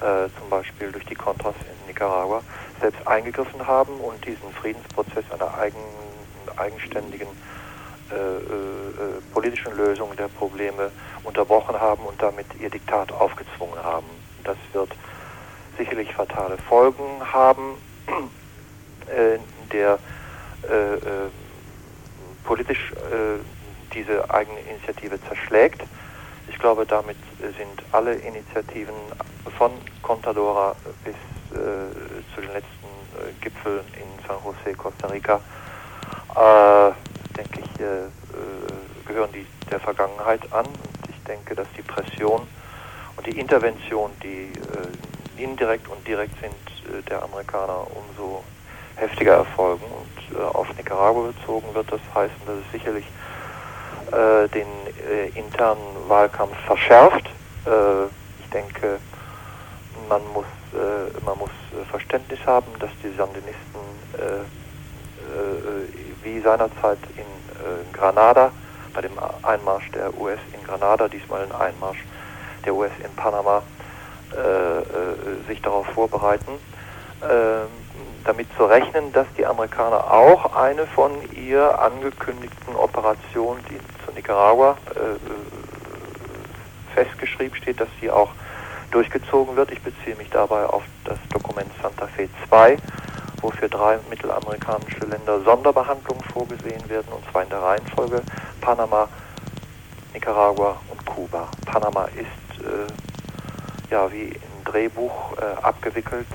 [0.00, 2.42] äh, zum Beispiel durch die Contras in Nicaragua,
[2.80, 5.78] selbst eingegriffen haben und diesen Friedensprozess einer eigen,
[6.56, 7.53] eigenständigen äh, äh,
[9.32, 10.90] politischen Lösung der Probleme
[11.24, 14.06] unterbrochen haben und damit ihr Diktat aufgezwungen haben.
[14.44, 14.90] Das wird
[15.76, 17.76] sicherlich fatale Folgen haben,
[19.06, 19.38] äh,
[19.72, 19.98] der
[20.68, 21.00] äh, äh,
[22.44, 23.40] politisch äh,
[23.92, 25.82] diese eigene Initiative zerschlägt.
[26.48, 28.94] Ich glaube, damit sind alle Initiativen
[29.56, 31.14] von Contadora bis
[32.34, 35.40] zu den letzten Gipfeln in San Jose, Costa Rica,
[37.36, 38.10] denke ich, äh, äh,
[39.06, 40.66] gehören die der Vergangenheit an.
[40.66, 42.46] Und ich denke, dass die Pression
[43.16, 46.54] und die Intervention, die äh, indirekt und direkt sind,
[47.08, 48.44] der Amerikaner umso
[48.96, 49.84] heftiger erfolgen.
[49.84, 53.06] Und auf Nicaragua bezogen wird das heißen, dass es sicherlich
[54.52, 54.66] den
[55.34, 57.28] internen Wahlkampf verschärft.
[58.38, 59.00] ich denke,
[60.08, 60.44] man muss,
[61.24, 61.50] man muss
[61.90, 63.80] Verständnis haben, dass die Sandinisten
[66.24, 68.50] wie seinerzeit in äh, Granada,
[68.92, 72.04] bei dem Einmarsch der US in Granada, diesmal ein Einmarsch
[72.64, 73.62] der US in Panama,
[74.32, 74.38] äh,
[74.78, 74.82] äh,
[75.46, 76.52] sich darauf vorbereiten,
[77.22, 77.68] ähm,
[78.24, 84.76] damit zu rechnen, dass die Amerikaner auch eine von ihr angekündigten Operationen, die zu Nicaragua
[86.94, 88.30] festgeschrieben steht, dass sie auch
[88.90, 89.72] durchgezogen wird.
[89.72, 92.78] Ich beziehe mich dabei auf das Dokument Santa Fe 2,
[93.44, 98.22] wo für drei mittelamerikanische Länder Sonderbehandlungen vorgesehen werden, und zwar in der Reihenfolge
[98.62, 99.06] Panama,
[100.14, 101.48] Nicaragua und Kuba.
[101.66, 106.26] Panama ist äh, ja wie im Drehbuch äh, abgewickelt.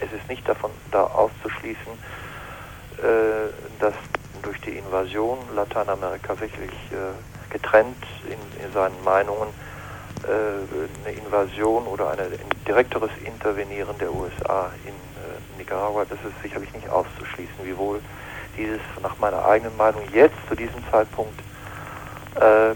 [0.00, 1.92] Es ist nicht davon da auszuschließen,
[3.02, 3.94] äh, dass
[4.42, 9.48] durch die Invasion Lateinamerika wirklich äh, getrennt in, in, seinen Meinungen
[10.22, 12.18] äh, eine Invasion oder ein
[12.66, 15.05] direkteres Intervenieren der USA in
[15.58, 18.00] Nicaragua, das ist sicherlich nicht auszuschließen, wiewohl
[18.56, 21.38] dieses nach meiner eigenen Meinung jetzt zu diesem Zeitpunkt
[22.36, 22.74] äh,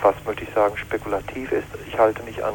[0.00, 1.66] fast möchte ich sagen spekulativ ist.
[1.86, 2.54] Ich halte mich an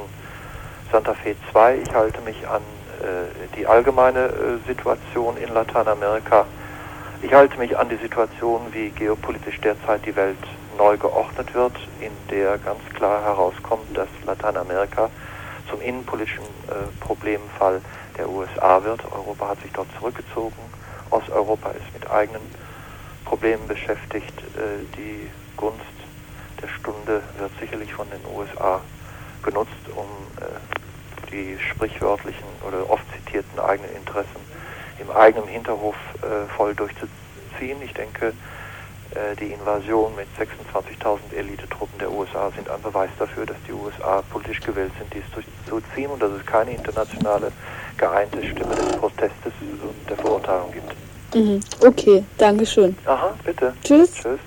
[0.92, 2.62] Santa Fe 2, ich halte mich an
[3.02, 6.46] äh, die allgemeine äh, Situation in Lateinamerika.
[7.22, 10.38] Ich halte mich an die Situation, wie geopolitisch derzeit die Welt
[10.78, 15.10] neu geordnet wird, in der ganz klar herauskommt, dass Lateinamerika
[15.70, 17.82] zum innenpolitischen äh, Problemfall
[18.18, 19.02] der USA wird.
[19.12, 20.56] Europa hat sich dort zurückgezogen.
[21.12, 22.42] Osteuropa ist mit eigenen
[23.26, 24.38] Problemen beschäftigt.
[24.58, 25.80] Äh, die Gunst
[26.62, 28.82] der Stunde wird sicherlich von den USA
[29.44, 30.06] genutzt, um
[30.38, 34.42] äh, die sprichwörtlichen oder oft zitierten eigenen Interessen
[35.00, 37.82] im eigenen Hinterhof äh, voll durchzuziehen.
[37.84, 38.34] Ich denke,
[39.42, 44.62] die Invasion mit 26.000 Elitetruppen der USA sind ein Beweis dafür, dass die USA politisch
[44.62, 45.24] gewillt sind, dies
[45.66, 47.52] durchzuziehen und dass es keine internationale
[48.02, 51.36] geeinte Stimme des Protestes und der Verurteilung gibt.
[51.36, 51.60] Mhm.
[51.86, 52.98] Okay, danke schön.
[53.06, 53.74] Aha, bitte.
[53.84, 54.12] Tschüss.
[54.14, 54.40] Tschüss.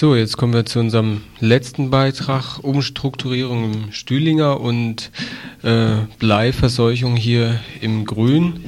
[0.00, 5.10] So, jetzt kommen wir zu unserem letzten Beitrag, Umstrukturierung im Stühlinger und
[5.62, 8.64] äh, Bleiverseuchung hier im Grün.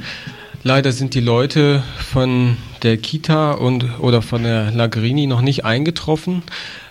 [0.63, 6.43] Leider sind die Leute von der Kita und oder von der Lagrini noch nicht eingetroffen.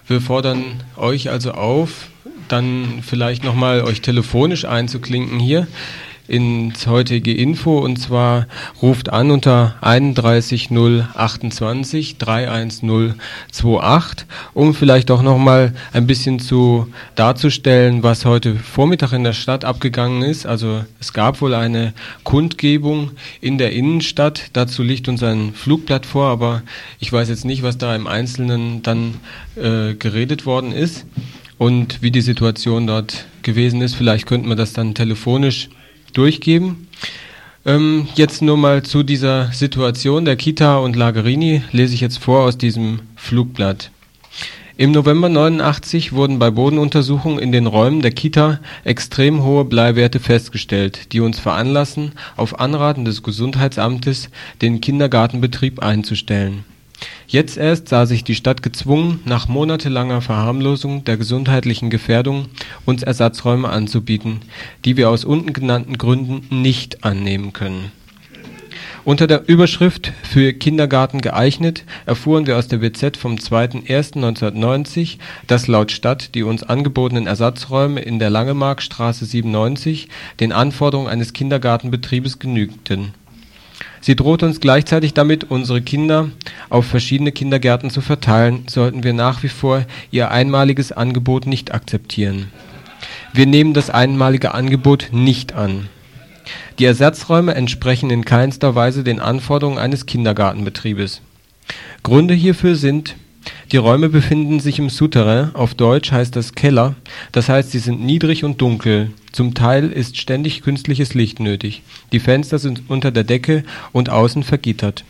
[0.08, 0.64] Wir fordern
[0.98, 2.08] euch also auf,
[2.48, 5.68] dann vielleicht nochmal euch telefonisch einzuklinken hier
[6.32, 8.48] ins heutige Info und zwar
[8.82, 18.56] ruft an unter 31028 31028, um vielleicht auch nochmal ein bisschen zu darzustellen, was heute
[18.56, 20.46] Vormittag in der Stadt abgegangen ist.
[20.46, 21.92] Also es gab wohl eine
[22.24, 23.12] Kundgebung
[23.42, 24.52] in der Innenstadt.
[24.54, 26.62] Dazu liegt uns ein Flugblatt vor, aber
[27.00, 29.16] ich weiß jetzt nicht, was da im Einzelnen dann
[29.58, 31.06] äh, geredet worden ist
[31.58, 33.96] und wie die Situation dort gewesen ist.
[33.96, 35.68] Vielleicht könnten wir das dann telefonisch
[36.14, 36.88] durchgeben.
[37.66, 42.44] Ähm, jetzt nur mal zu dieser Situation der Kita und Lagerini lese ich jetzt vor
[42.44, 43.92] aus diesem Flugblatt.
[44.78, 51.14] Im November 89 wurden bei Bodenuntersuchungen in den Räumen der Kita extrem hohe Bleiwerte festgestellt,
[51.14, 54.30] die uns veranlassen, auf Anraten des Gesundheitsamtes
[54.62, 56.64] den Kindergartenbetrieb einzustellen.
[57.32, 62.48] Jetzt erst sah sich die Stadt gezwungen, nach monatelanger Verharmlosung der gesundheitlichen Gefährdung
[62.86, 64.42] uns Ersatzräume anzubieten,
[64.84, 67.94] die wir aus unten genannten Gründen nicht annehmen können.
[69.06, 75.18] Unter der Überschrift für Kindergarten geeignet erfuhren wir aus der WZ vom 2.1.1990,
[75.48, 80.10] dass laut Stadt die uns angebotenen Ersatzräume in der Langemarkstraße 97
[80.42, 83.14] den Anforderungen eines Kindergartenbetriebes genügten
[84.02, 86.30] Sie droht uns gleichzeitig damit, unsere Kinder
[86.70, 92.52] auf verschiedene Kindergärten zu verteilen, sollten wir nach wie vor ihr einmaliges Angebot nicht akzeptieren.
[93.34, 95.88] Wir nehmen das einmalige Angebot nicht an.
[96.80, 101.22] Die Ersatzräume entsprechen in keinster Weise den Anforderungen eines Kindergartenbetriebes.
[102.02, 103.16] Gründe hierfür sind
[103.72, 106.96] die Räume befinden sich im Souterrain, auf Deutsch heißt das Keller,
[107.32, 112.20] das heißt sie sind niedrig und dunkel, zum Teil ist ständig künstliches Licht nötig, die
[112.20, 113.64] Fenster sind unter der Decke
[113.94, 115.06] und außen vergittert.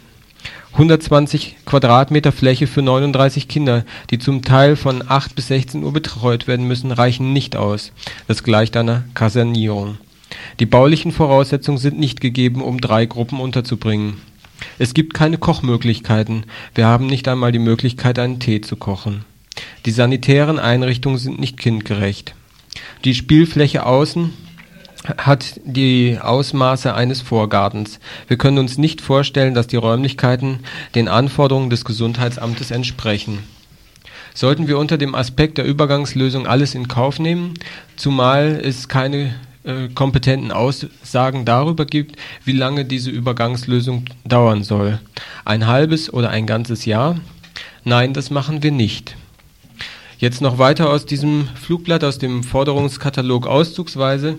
[0.73, 6.47] 120 Quadratmeter Fläche für 39 Kinder, die zum Teil von 8 bis 16 Uhr betreut
[6.47, 7.91] werden müssen, reichen nicht aus.
[8.27, 9.97] Das gleicht einer Kasernierung.
[10.59, 14.15] Die baulichen Voraussetzungen sind nicht gegeben, um drei Gruppen unterzubringen.
[14.79, 16.45] Es gibt keine Kochmöglichkeiten,
[16.75, 19.25] wir haben nicht einmal die Möglichkeit, einen Tee zu kochen.
[19.85, 22.35] Die sanitären Einrichtungen sind nicht kindgerecht.
[23.03, 24.33] Die Spielfläche außen
[25.17, 27.99] hat die Ausmaße eines Vorgartens.
[28.27, 30.59] Wir können uns nicht vorstellen, dass die Räumlichkeiten
[30.93, 33.39] den Anforderungen des Gesundheitsamtes entsprechen.
[34.33, 37.55] Sollten wir unter dem Aspekt der Übergangslösung alles in Kauf nehmen,
[37.97, 39.33] zumal es keine
[39.63, 44.99] äh, kompetenten Aussagen darüber gibt, wie lange diese Übergangslösung dauern soll.
[45.45, 47.19] Ein halbes oder ein ganzes Jahr?
[47.83, 49.15] Nein, das machen wir nicht.
[50.17, 54.37] Jetzt noch weiter aus diesem Flugblatt, aus dem Forderungskatalog auszugsweise.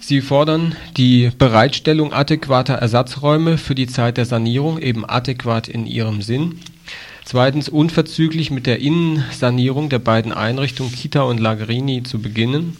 [0.00, 6.22] Sie fordern die Bereitstellung adäquater Ersatzräume für die Zeit der Sanierung, eben adäquat in ihrem
[6.22, 6.60] Sinn.
[7.24, 12.76] Zweitens unverzüglich mit der Innensanierung der beiden Einrichtungen Kita und Lagerini zu beginnen.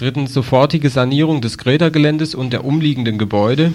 [0.00, 3.74] Drittens sofortige Sanierung des Greta-Geländes und der umliegenden Gebäude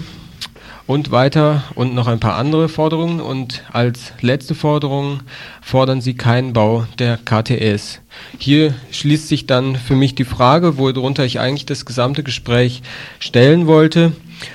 [0.88, 3.20] und weiter und noch ein paar andere Forderungen.
[3.20, 5.20] Und als letzte Forderung
[5.62, 8.00] fordern sie keinen Bau der KTS.
[8.38, 12.82] Hier schließt sich dann für mich die Frage, worunter ich eigentlich das gesamte Gespräch
[13.20, 14.10] stellen wollte.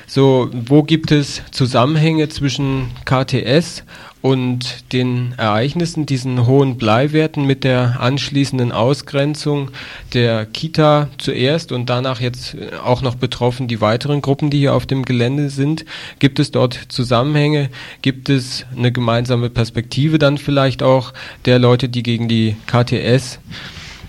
[0.08, 3.86] So, wo gibt es Zusammenhänge zwischen KTS
[4.22, 9.72] und den Ereignissen, diesen hohen Bleiwerten mit der anschließenden Ausgrenzung
[10.14, 14.86] der Kita zuerst und danach jetzt auch noch betroffen die weiteren Gruppen, die hier auf
[14.86, 15.86] dem Gelände sind.
[16.20, 17.70] Gibt es dort Zusammenhänge?
[18.02, 21.14] Gibt es eine gemeinsame Perspektive dann vielleicht auch
[21.46, 23.40] der Leute, die gegen die KTS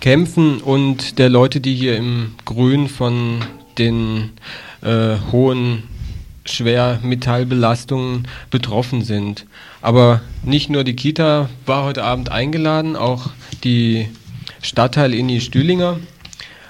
[0.00, 3.38] kämpfen und der Leute, die hier im Grün von
[3.78, 4.30] den
[4.82, 5.84] äh, hohen
[6.44, 9.46] Schwermetallbelastungen betroffen sind.
[9.80, 13.30] Aber nicht nur die Kita war heute Abend eingeladen, auch
[13.64, 14.08] die
[14.60, 15.98] Stadtteil Inni Stühlinger.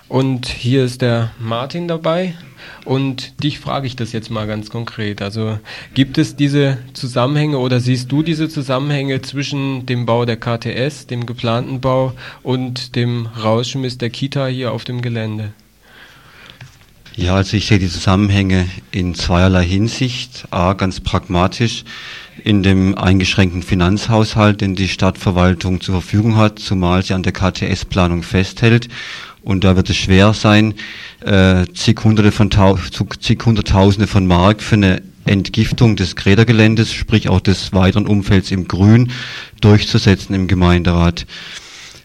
[0.08, 2.34] Und hier ist der Martin dabei.
[2.84, 5.22] Und dich frage ich das jetzt mal ganz konkret.
[5.22, 5.58] Also
[5.94, 11.26] gibt es diese Zusammenhänge oder siehst du diese Zusammenhänge zwischen dem Bau der KTS, dem
[11.26, 12.12] geplanten Bau
[12.42, 15.52] und dem Rauschmiss der Kita hier auf dem Gelände?
[17.14, 20.46] Ja, also ich sehe die Zusammenhänge in zweierlei Hinsicht.
[20.50, 21.84] A, ganz pragmatisch
[22.42, 28.22] in dem eingeschränkten Finanzhaushalt, den die Stadtverwaltung zur Verfügung hat, zumal sie an der KTS-Planung
[28.22, 28.88] festhält.
[29.42, 30.72] Und da wird es schwer sein,
[31.20, 32.50] äh, zig, Hunderte von
[33.20, 38.68] zig Hunderttausende von Mark für eine Entgiftung des Grädergeländes, sprich auch des weiteren Umfelds im
[38.68, 39.12] Grün,
[39.60, 41.26] durchzusetzen im Gemeinderat.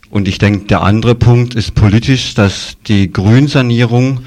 [0.10, 4.22] Und ich denke, der andere Punkt ist politisch, dass die Grünsanierung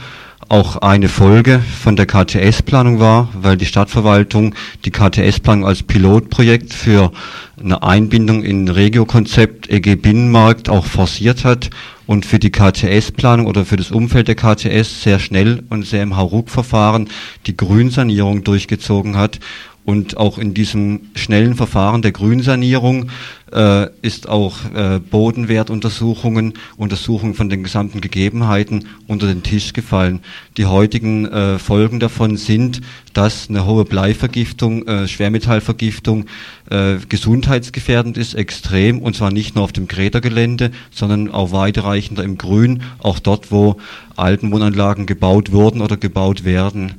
[0.50, 7.12] auch eine Folge von der KTS-Planung war, weil die Stadtverwaltung die KTS-Planung als Pilotprojekt für
[7.58, 11.70] eine Einbindung in Regio-Konzept EG Binnenmarkt auch forciert hat
[12.08, 16.16] und für die KTS-Planung oder für das Umfeld der KTS sehr schnell und sehr im
[16.16, 17.08] Hauruck-Verfahren
[17.46, 19.38] die Grünsanierung durchgezogen hat
[19.84, 23.10] und auch in diesem schnellen Verfahren der Grünsanierung
[23.52, 30.20] äh, ist auch äh, Bodenwertuntersuchungen, Untersuchungen von den gesamten Gegebenheiten unter den Tisch gefallen.
[30.56, 32.82] Die heutigen äh, Folgen davon sind,
[33.14, 36.26] dass eine hohe Bleivergiftung, äh, Schwermetallvergiftung
[36.70, 42.38] äh, gesundheitsgefährdend ist, extrem, und zwar nicht nur auf dem Greta-Gelände, sondern auch weitreichender im
[42.38, 43.78] Grün, auch dort, wo
[44.14, 46.94] Altenwohnanlagen gebaut wurden oder gebaut werden.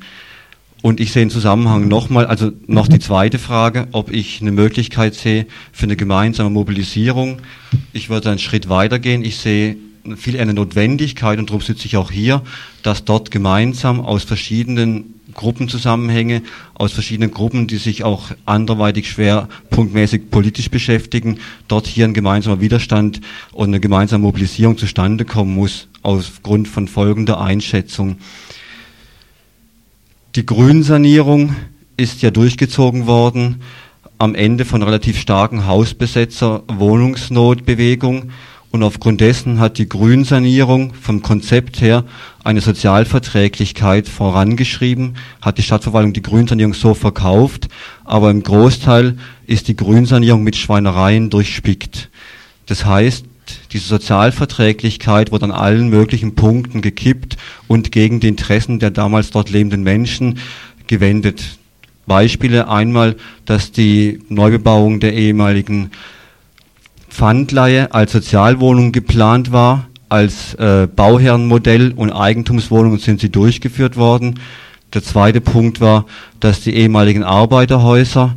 [0.82, 5.14] Und ich sehe einen Zusammenhang nochmal, also noch die zweite Frage, ob ich eine Möglichkeit
[5.14, 7.38] sehe für eine gemeinsame Mobilisierung.
[7.94, 9.24] Ich würde einen Schritt weitergehen.
[9.24, 9.78] Ich sehe
[10.18, 12.42] viel eine Notwendigkeit, und darum sitze ich auch hier,
[12.82, 16.42] dass dort gemeinsam aus verschiedenen Gruppenzusammenhänge,
[16.74, 23.22] aus verschiedenen Gruppen, die sich auch anderweitig schwerpunktmäßig politisch beschäftigen, dort hier ein gemeinsamer Widerstand
[23.52, 28.18] und eine gemeinsame Mobilisierung zustande kommen muss, aufgrund von folgender Einschätzung.
[30.36, 31.56] Die Grünsanierung
[31.98, 33.62] ist ja durchgezogen worden
[34.18, 38.32] am Ende von relativ starken Hausbesetzer-Wohnungsnotbewegung
[38.72, 42.06] und aufgrund dessen hat die Grünsanierung vom Konzept her
[42.46, 47.68] eine Sozialverträglichkeit vorangeschrieben, hat die Stadtverwaltung die Grünsanierung so verkauft,
[48.06, 49.18] aber im Großteil
[49.48, 52.10] ist die Grünsanierung mit Schweinereien durchspickt.
[52.68, 53.26] Das heißt,
[53.72, 57.38] diese Sozialverträglichkeit wurde an allen möglichen Punkten gekippt
[57.68, 60.40] und gegen die Interessen der damals dort lebenden Menschen
[60.88, 61.58] gewendet.
[62.06, 63.16] Beispiele einmal,
[63.46, 65.92] dass die Neubebauung der ehemaligen
[67.10, 74.40] Pfandleihe als Sozialwohnung geplant war, als äh, Bauherrenmodell und Eigentumswohnungen sind sie durchgeführt worden.
[74.94, 76.06] Der zweite Punkt war,
[76.42, 78.36] dass die ehemaligen Arbeiterhäuser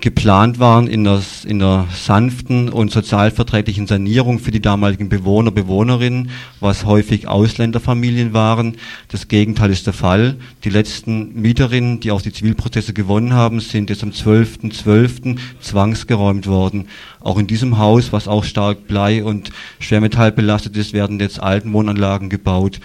[0.00, 6.30] geplant waren in der, in der sanften und sozialverträglichen Sanierung für die damaligen Bewohner, Bewohnerinnen,
[6.60, 8.76] was häufig Ausländerfamilien waren.
[9.08, 10.36] Das Gegenteil ist der Fall.
[10.64, 14.84] Die letzten Mieterinnen, die auch die Zivilprozesse gewonnen haben, sind jetzt am 12.12.
[14.84, 15.38] .12.
[15.60, 16.88] zwangsgeräumt worden.
[17.20, 21.72] Auch in diesem Haus, was auch stark Blei und Schwermetall belastet ist, werden jetzt alten
[21.72, 22.80] Wohnanlagen gebaut.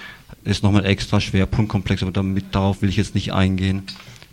[0.46, 3.84] Ist nochmal extra Schwerpunktkomplex, aber damit, darauf will ich jetzt nicht eingehen.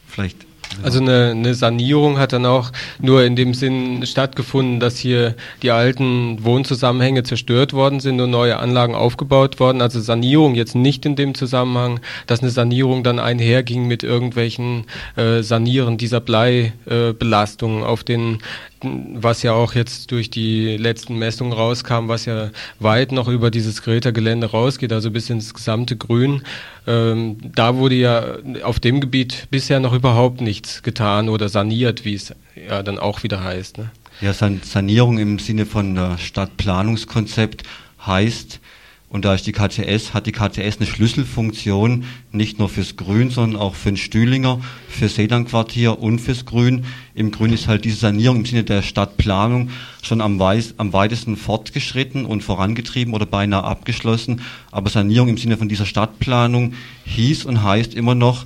[0.07, 0.47] Vielleicht
[0.83, 2.71] Also eine, eine, Sanierung hat dann auch
[3.01, 8.59] nur in dem Sinn stattgefunden, dass hier die alten Wohnzusammenhänge zerstört worden sind und neue
[8.59, 9.81] Anlagen aufgebaut worden.
[9.81, 14.85] Also Sanierung jetzt nicht in dem Zusammenhang, dass eine Sanierung dann einherging mit irgendwelchen
[15.17, 18.39] äh, Sanieren dieser Bleibelastungen äh, auf den
[18.83, 23.83] was ja auch jetzt durch die letzten Messungen rauskam, was ja weit noch über dieses
[23.83, 26.43] Greta-Gelände rausgeht, also bis ins gesamte Grün.
[26.87, 32.15] Ähm, da wurde ja auf dem Gebiet bisher noch überhaupt nichts getan oder saniert, wie
[32.15, 32.35] es
[32.69, 33.79] ja dann auch wieder heißt.
[33.79, 33.91] Ne?
[34.21, 37.63] Ja, Sanierung im Sinne von Stadtplanungskonzept
[38.07, 38.61] heißt,
[39.17, 43.59] und da ist die KTS, hat die KTS eine Schlüsselfunktion, nicht nur fürs Grün, sondern
[43.59, 44.61] auch für den Stühlinger,
[44.91, 46.85] für Sedanquartier und fürs Grün.
[47.15, 49.71] Im Grün ist halt diese Sanierung im Sinne der Stadtplanung
[50.03, 54.43] schon am, weiß, am weitesten fortgeschritten und vorangetrieben oder beinahe abgeschlossen.
[54.71, 56.75] Aber Sanierung im Sinne von dieser Stadtplanung
[57.07, 58.45] hieß und heißt immer noch,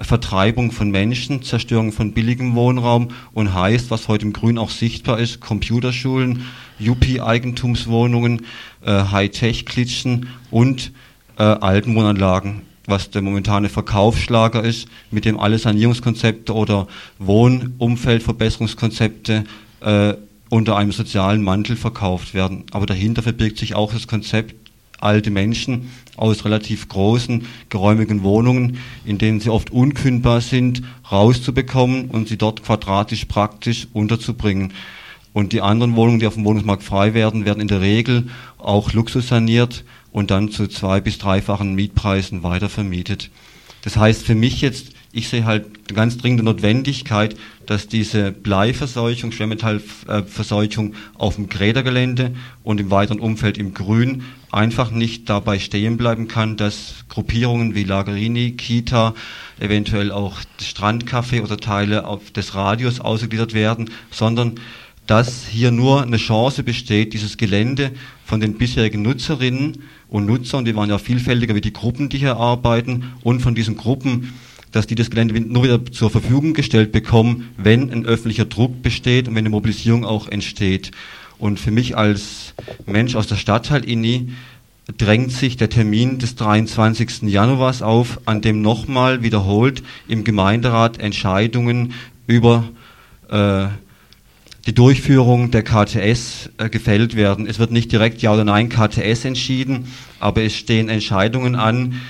[0.00, 5.18] Vertreibung von Menschen, Zerstörung von billigem Wohnraum und heißt, was heute im Grün auch sichtbar
[5.18, 6.44] ist, Computerschulen,
[6.80, 8.42] UP-Eigentumswohnungen,
[8.84, 10.92] äh, Hightech-Klitschen und
[11.38, 11.94] äh, alten
[12.86, 19.44] was der momentane Verkaufsschlager ist, mit dem alle Sanierungskonzepte oder Wohnumfeldverbesserungskonzepte
[19.80, 20.14] äh,
[20.48, 22.64] unter einem sozialen Mantel verkauft werden.
[22.72, 24.54] Aber dahinter verbirgt sich auch das Konzept
[25.02, 32.28] alte Menschen aus relativ großen, geräumigen Wohnungen, in denen sie oft unkündbar sind, rauszubekommen und
[32.28, 34.72] sie dort quadratisch praktisch unterzubringen.
[35.32, 38.28] Und die anderen Wohnungen, die auf dem Wohnungsmarkt frei werden, werden in der Regel
[38.58, 43.30] auch luxussaniert und dann zu zwei- bis dreifachen Mietpreisen weitervermietet.
[43.82, 49.32] Das heißt für mich jetzt, ich sehe halt eine ganz dringende Notwendigkeit, dass diese Bleiverseuchung,
[49.32, 56.28] Schwermetallverseuchung auf dem Grädergelände und im weiteren Umfeld im Grün einfach nicht dabei stehen bleiben
[56.28, 59.14] kann, dass Gruppierungen wie Lagerini, Kita,
[59.60, 62.04] eventuell auch Strandcafé oder Teile
[62.34, 64.60] des Radios ausgegliedert werden, sondern
[65.06, 67.90] dass hier nur eine Chance besteht, dieses Gelände
[68.24, 72.36] von den bisherigen Nutzerinnen und Nutzern, die waren ja vielfältiger wie die Gruppen, die hier
[72.36, 74.32] arbeiten, und von diesen Gruppen,
[74.70, 79.28] dass die das Gelände nur wieder zur Verfügung gestellt bekommen, wenn ein öffentlicher Druck besteht
[79.28, 80.92] und wenn eine Mobilisierung auch entsteht.
[81.38, 82.54] Und für mich als
[82.86, 84.32] Mensch aus der Stadtteil Inni
[84.98, 87.22] drängt sich der Termin des 23.
[87.22, 91.94] Januars auf, an dem nochmal wiederholt im Gemeinderat Entscheidungen
[92.26, 92.68] über
[93.28, 93.66] äh,
[94.66, 97.46] die Durchführung der KTS äh, gefällt werden.
[97.46, 99.88] Es wird nicht direkt Ja oder Nein KTS entschieden,
[100.20, 102.00] aber es stehen Entscheidungen an.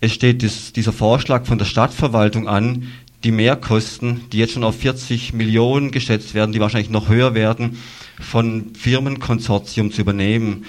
[0.00, 2.88] Es steht das, dieser Vorschlag von der Stadtverwaltung an,
[3.22, 7.78] die Mehrkosten, die jetzt schon auf 40 Millionen geschätzt werden, die wahrscheinlich noch höher werden,
[8.20, 10.64] von Firmenkonsortium zu übernehmen.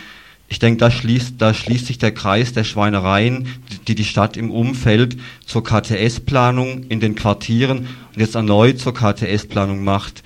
[0.48, 3.48] Ich denke, da schließt, da schließt sich der Kreis der Schweinereien,
[3.88, 5.18] die die Stadt im Umfeld
[5.48, 10.22] zur KTS-Planung in den Quartieren und jetzt erneut zur KTS-Planung macht.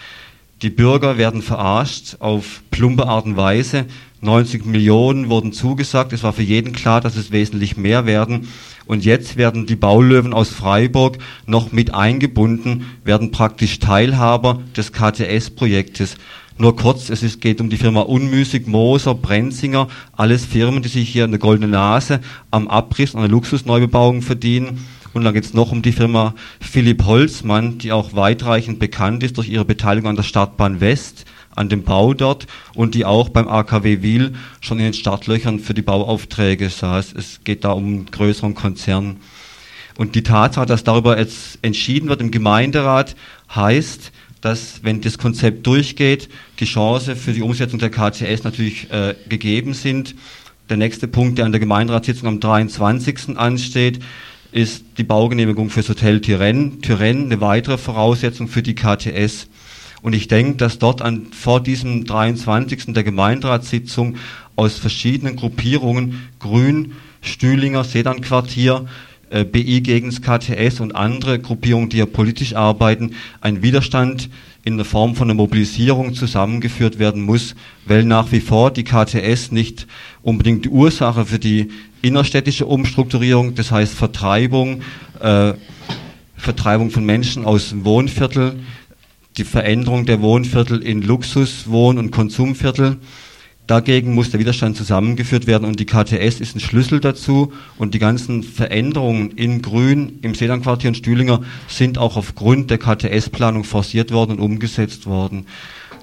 [0.63, 3.85] Die Bürger werden verarscht auf plumpe Art und Weise.
[4.21, 6.13] 90 Millionen wurden zugesagt.
[6.13, 8.47] Es war für jeden klar, dass es wesentlich mehr werden.
[8.87, 16.15] Und jetzt werden die Baulöwen aus Freiburg noch mit eingebunden, werden praktisch Teilhaber des KTS-Projektes.
[16.57, 21.07] Nur kurz, es ist, geht um die Firma Unmüßig, Moser, Brenzinger, alles Firmen, die sich
[21.07, 24.79] hier eine goldene Nase am Abriss an der Luxusneubebauung verdienen
[25.13, 29.37] und dann geht es noch um die Firma Philipp Holzmann, die auch weitreichend bekannt ist
[29.37, 33.47] durch ihre Beteiligung an der Stadtbahn West, an dem Bau dort und die auch beim
[33.47, 37.13] AKW Wiel schon in den Startlöchern für die Bauaufträge saß.
[37.13, 39.17] Es geht da um einen größeren Konzern.
[39.97, 43.15] Und die Tatsache, dass darüber jetzt entschieden wird im Gemeinderat,
[43.53, 46.29] heißt, dass, wenn das Konzept durchgeht,
[46.59, 50.13] die Chance für die Umsetzung der KTS natürlich äh, gegeben sind.
[50.69, 53.37] Der nächste Punkt, der an der Gemeinderatssitzung am 23.
[53.37, 53.99] ansteht,
[54.57, 56.79] ist die Baugenehmigung fürs Hotel Turenne.
[56.81, 59.47] Turenne eine weitere Voraussetzung für die KTS.
[60.01, 62.93] Und ich denke, dass dort an, vor diesem 23.
[62.93, 64.15] der Gemeinderatssitzung
[64.55, 68.87] aus verschiedenen Gruppierungen, Grün, Stühlinger, Sedan-Quartier,
[69.29, 74.29] äh, BI gegen das KTS und andere Gruppierungen, die ja politisch arbeiten, ein Widerstand
[74.63, 77.55] in der Form von einer Mobilisierung zusammengeführt werden muss,
[77.85, 79.85] weil nach wie vor die KTS nicht
[80.23, 81.69] unbedingt die Ursache für die
[82.01, 84.81] innerstädtische Umstrukturierung, das heißt Vertreibung,
[85.19, 85.53] äh,
[86.35, 88.59] Vertreibung von Menschen aus dem Wohnviertel,
[89.37, 92.97] die Veränderung der Wohnviertel in Luxus-, Wohn- und Konsumviertel.
[93.67, 97.99] Dagegen muss der Widerstand zusammengeführt werden und die KTS ist ein Schlüssel dazu und die
[97.99, 104.31] ganzen Veränderungen in Grün, im Sedanquartier und Stühlinger sind auch aufgrund der KTS-Planung forciert worden
[104.31, 105.47] und umgesetzt worden.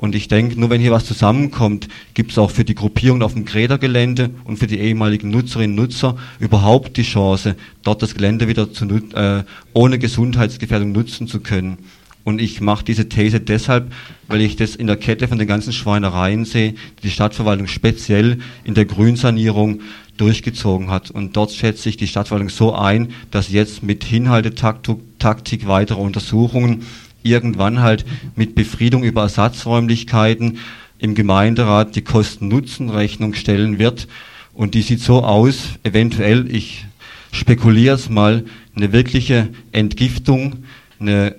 [0.00, 3.34] Und ich denke, nur wenn hier was zusammenkommt, gibt es auch für die Gruppierung auf
[3.34, 8.48] dem Greta-Gelände und für die ehemaligen Nutzerinnen und Nutzer überhaupt die Chance, dort das Gelände
[8.48, 11.78] wieder zu, äh, ohne Gesundheitsgefährdung nutzen zu können.
[12.24, 13.92] Und ich mache diese These deshalb,
[14.28, 18.38] weil ich das in der Kette von den ganzen Schweinereien sehe, die die Stadtverwaltung speziell
[18.64, 19.82] in der Grünsanierung
[20.16, 21.10] durchgezogen hat.
[21.10, 26.86] Und dort schätze ich die Stadtverwaltung so ein, dass jetzt mit Hinhaltetaktik weitere Untersuchungen
[27.24, 28.04] irgendwann halt
[28.36, 30.58] mit Befriedung über Ersatzräumlichkeiten
[30.98, 34.08] im Gemeinderat die Kosten-Nutzen-Rechnung stellen wird.
[34.52, 36.86] Und die sieht so aus, eventuell, ich
[37.32, 38.44] spekuliere es mal,
[38.76, 40.64] eine wirkliche Entgiftung,
[41.00, 41.34] eine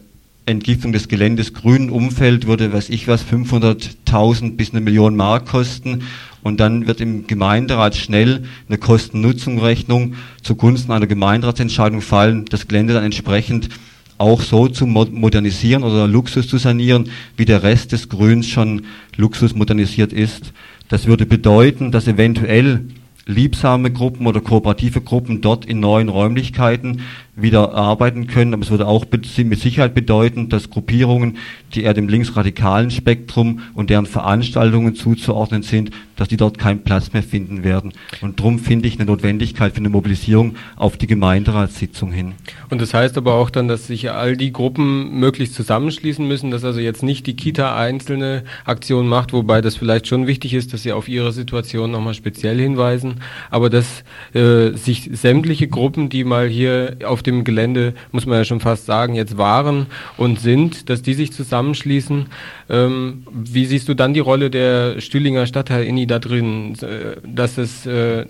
[0.46, 6.04] Entgiftung des Geländes grünen Umfeld würde, weiß ich was, 500.000 bis eine Million Mark kosten.
[6.44, 10.14] Und dann wird im Gemeinderat schnell eine Kosten-Nutzen-Rechnung
[10.44, 13.70] zugunsten einer Gemeinderatsentscheidung fallen, das Gelände dann entsprechend
[14.18, 18.86] auch so zu modernisieren oder Luxus zu sanieren, wie der Rest des Grüns schon
[19.18, 20.54] Luxus modernisiert ist.
[20.88, 22.86] Das würde bedeuten, dass eventuell
[23.26, 27.02] liebsame Gruppen oder kooperative Gruppen dort in neuen Räumlichkeiten
[27.36, 28.54] wieder arbeiten können.
[28.54, 29.26] Aber es würde auch mit
[29.60, 31.38] Sicherheit bedeuten, dass Gruppierungen,
[31.74, 37.14] die eher dem linksradikalen Spektrum und deren Veranstaltungen zuzuordnen sind, dass die dort keinen Platz
[37.14, 37.94] mehr finden werden.
[38.22, 42.34] Und darum finde ich eine Notwendigkeit für eine Mobilisierung auf die Gemeinderatssitzung hin.
[42.70, 46.64] Und das heißt aber auch dann, dass sich all die Gruppen möglichst zusammenschließen müssen, dass
[46.64, 50.84] also jetzt nicht die Kita einzelne Aktionen macht, wobei das vielleicht schon wichtig ist, dass
[50.84, 53.16] sie auf ihre Situation nochmal speziell hinweisen,
[53.52, 58.46] aber dass äh, sich sämtliche Gruppen, die mal hier auf dem Gelände, muss man ja
[58.46, 62.28] schon fast sagen, jetzt waren und sind, dass die sich zusammenschließen.
[62.70, 67.58] Ähm, wie siehst du dann die Rolle der Stühlinger Stadtteil Inni da drin, äh, dass
[67.58, 68.26] es äh,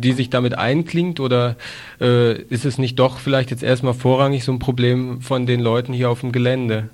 [0.00, 1.56] die sich damit einklingt oder
[2.00, 5.92] äh, ist es nicht doch vielleicht jetzt erstmal vorrangig so ein Problem von den Leuten
[5.92, 6.90] hier auf dem Gelände?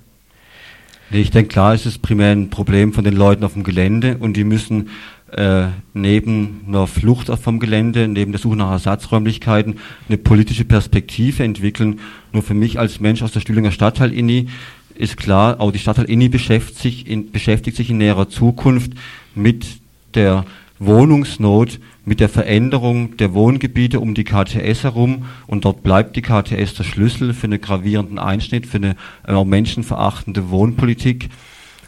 [1.11, 4.35] Ich denke, klar ist es primär ein Problem von den Leuten auf dem Gelände und
[4.35, 4.89] die müssen
[5.33, 9.76] äh, neben einer Flucht vom Gelände, neben der Suche nach Ersatzräumlichkeiten
[10.09, 12.01] eine politische Perspektive entwickeln.
[12.33, 14.49] Nur für mich als Mensch aus der Stühlinger Stadtteil Inni
[14.95, 18.93] ist klar, auch die Stadtteil Inni beschäftigt sich in, beschäftigt sich in näherer Zukunft
[19.35, 19.64] mit
[20.14, 20.45] der
[20.78, 26.74] Wohnungsnot, mit der Veränderung der Wohngebiete um die KTS herum und dort bleibt die KTS
[26.74, 31.30] der Schlüssel für einen gravierenden Einschnitt, für eine äh, menschenverachtende Wohnpolitik.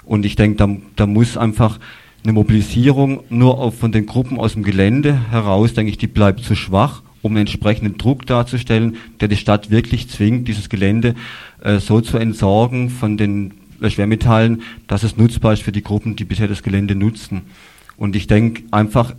[0.05, 1.79] Und ich denke, da, da muss einfach
[2.25, 6.41] eine Mobilisierung nur auf, von den Gruppen aus dem Gelände heraus, denke ich, die bleibt
[6.41, 11.15] zu schwach, um einen entsprechenden Druck darzustellen, der die Stadt wirklich zwingt, dieses Gelände
[11.63, 13.53] äh, so zu entsorgen von den
[13.83, 17.43] äh, Schwermetallen, dass es nutzbar ist für die Gruppen, die bisher das Gelände nutzen.
[17.99, 19.15] Und ich denke einfach,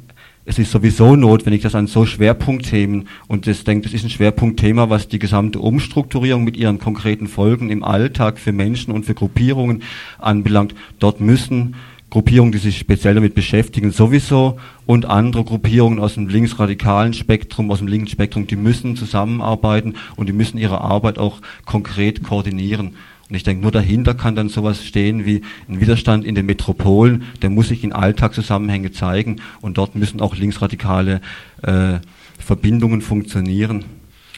[0.48, 4.90] es ist sowieso notwendig, dass an so Schwerpunktthemen, und ich denke, das ist ein Schwerpunktthema,
[4.90, 9.84] was die gesamte Umstrukturierung mit ihren konkreten Folgen im Alltag für Menschen und für Gruppierungen
[10.20, 11.76] anbelangt, dort müssen
[12.16, 17.80] Gruppierungen, die sich speziell damit beschäftigen, sowieso und andere Gruppierungen aus dem linksradikalen Spektrum, aus
[17.80, 22.96] dem linken Spektrum, die müssen zusammenarbeiten und die müssen ihre Arbeit auch konkret koordinieren.
[23.28, 27.24] Und ich denke, nur dahinter kann dann sowas stehen wie ein Widerstand in den Metropolen,
[27.42, 31.20] der muss sich in Alltagszusammenhänge zeigen und dort müssen auch linksradikale
[31.64, 31.96] äh,
[32.40, 33.84] Verbindungen funktionieren.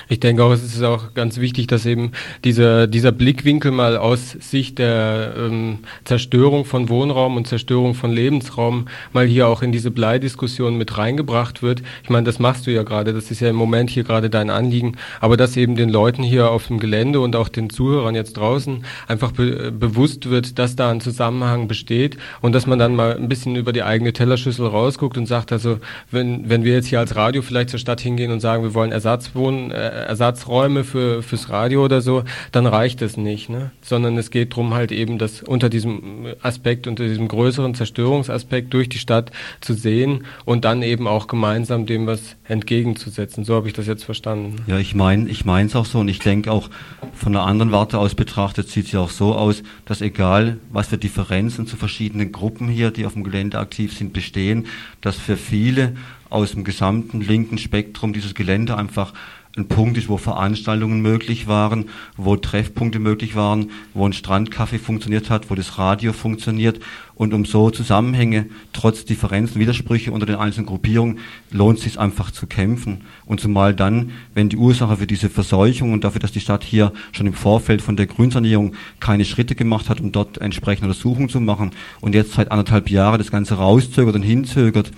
[0.10, 2.12] Ich denke auch, es ist auch ganz wichtig, dass eben
[2.46, 8.88] dieser, dieser Blickwinkel mal aus Sicht der ähm, Zerstörung von Wohnraum und Zerstörung von Lebensraum
[9.12, 11.84] mal hier auch in diese Bleidiskussion mit reingebracht wird.
[12.04, 14.50] Ich meine, das machst du ja gerade, das ist ja im Moment hier gerade dein
[14.50, 18.38] Anliegen, aber dass eben den Leuten hier auf dem Gelände und auch den Zuhörern jetzt
[18.38, 23.18] draußen einfach be bewusst wird, dass da ein Zusammenhang besteht und dass man dann mal
[23.18, 25.80] ein bisschen über die eigene Tellerschüssel rausguckt und sagt, also
[26.12, 28.92] wenn, wenn wir jetzt hier als Radio vielleicht zur Stadt hingehen und sagen, wir wollen
[28.92, 33.50] Ersatzwohnen, äh, Ersatzräume für, fürs Radio oder so, dann reicht es nicht.
[33.50, 33.72] Ne?
[33.82, 38.90] Sondern es geht darum, halt eben das unter diesem Aspekt, unter diesem größeren Zerstörungsaspekt durch
[38.90, 39.32] die Stadt
[39.62, 43.44] zu sehen und dann eben auch gemeinsam dem was entgegenzusetzen.
[43.44, 44.56] So habe ich das jetzt verstanden.
[44.68, 46.70] Ja, ich meine ich es auch so und ich denke auch
[47.14, 50.88] von der anderen Warte aus betrachtet sieht es ja auch so aus, dass egal was
[50.88, 54.68] für Differenzen zu verschiedenen Gruppen hier, die auf dem Gelände aktiv sind, bestehen,
[55.02, 55.96] dass für viele
[56.30, 59.14] aus dem gesamten linken Spektrum dieses Gelände einfach
[59.58, 61.86] ein Punkt ist, wo Veranstaltungen möglich waren,
[62.16, 66.80] wo Treffpunkte möglich waren, wo ein Strandcafé funktioniert hat, wo das Radio funktioniert.
[67.16, 71.18] Und um so Zusammenhänge, trotz Differenzen, Widersprüche unter den einzelnen Gruppierungen,
[71.50, 73.02] lohnt es sich einfach zu kämpfen.
[73.26, 76.94] Und zumal dann, wenn die Ursache für diese Verseuchung und dafür, dass die Stadt hier
[77.12, 81.40] schon im Vorfeld von der Grünsanierung keine Schritte gemacht hat, um dort entsprechende Untersuchungen zu
[81.40, 84.92] machen und jetzt seit anderthalb Jahren das Ganze rauszögert und hinzögert,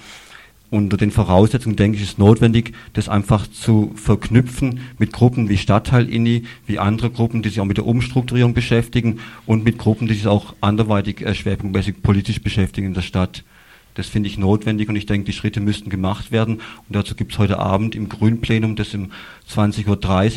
[0.72, 6.44] unter den Voraussetzungen, denke ich, ist notwendig, das einfach zu verknüpfen mit Gruppen wie Stadtteil-INI,
[6.68, 10.28] wie andere Gruppen, die sich auch mit der Umstrukturierung beschäftigen und mit Gruppen, die sich
[10.28, 13.44] auch anderweitig äh, schwerpunktmäßig politisch beschäftigen in der Stadt.
[13.96, 16.56] Das finde ich notwendig und ich denke, die Schritte müssten gemacht werden.
[16.56, 19.12] Und dazu gibt es heute Abend im Grünplenum, das um
[19.52, 19.88] 20.30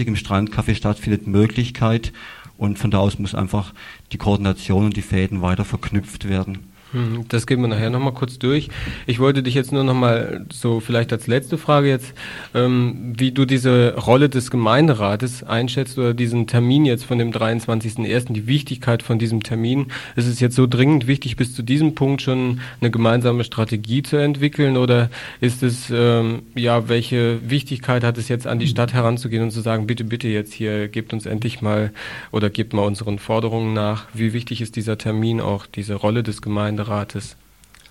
[0.01, 2.13] Uhr im Strandcafé stattfindet, Möglichkeit.
[2.57, 3.75] Und von da aus muss einfach
[4.13, 6.72] die Koordination und die Fäden weiter verknüpft werden.
[6.93, 8.69] Hm, das gehen wir nachher nochmal kurz durch.
[9.07, 12.13] Ich wollte dich jetzt nur nochmal so vielleicht als letzte Frage jetzt,
[12.55, 18.35] ähm, wie du diese Rolle des Gemeinderates einschätzt oder diesen Termin jetzt von dem 23.01.,
[18.35, 19.87] die Wichtigkeit von diesem Termin.
[20.17, 24.19] Ist es jetzt so dringend wichtig, bis zu diesem Punkt schon eine gemeinsame Strategie zu
[24.19, 25.09] entwickeln oder
[25.41, 29.63] ist es, ähm, ja, welche Wichtigkeit hat es jetzt an die Stadt heranzugehen und zu
[29.63, 31.91] sagen, bitte, bitte jetzt hier, gebt uns endlich mal
[32.33, 34.09] oder gebt mal unseren Forderungen nach.
[34.13, 36.82] Wie wichtig ist dieser Termin auch, diese Rolle des Gemeinderates?
[36.83, 37.37] Gemeinderates?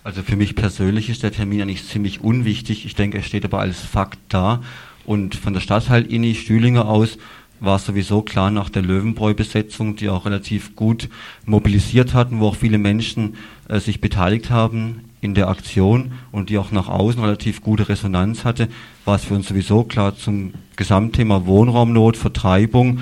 [0.03, 2.85] Also für mich persönlich ist der Termin eigentlich ziemlich unwichtig.
[2.85, 4.61] Ich denke, er steht aber als Fakt da.
[5.05, 7.17] Und von der Stadtteil Inni Stühlinger aus
[7.59, 11.09] war sowieso klar nach der Löwenbräu-Besetzung, die auch relativ gut
[11.45, 13.35] mobilisiert hatten, wo auch viele Menschen
[13.67, 18.43] äh, sich beteiligt haben in der Aktion und die auch nach außen relativ gute Resonanz
[18.43, 18.67] hatte,
[19.05, 23.01] war es für uns sowieso klar zum Gesamtthema Wohnraumnot, Vertreibung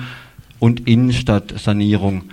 [0.58, 2.24] und Innenstadtsanierung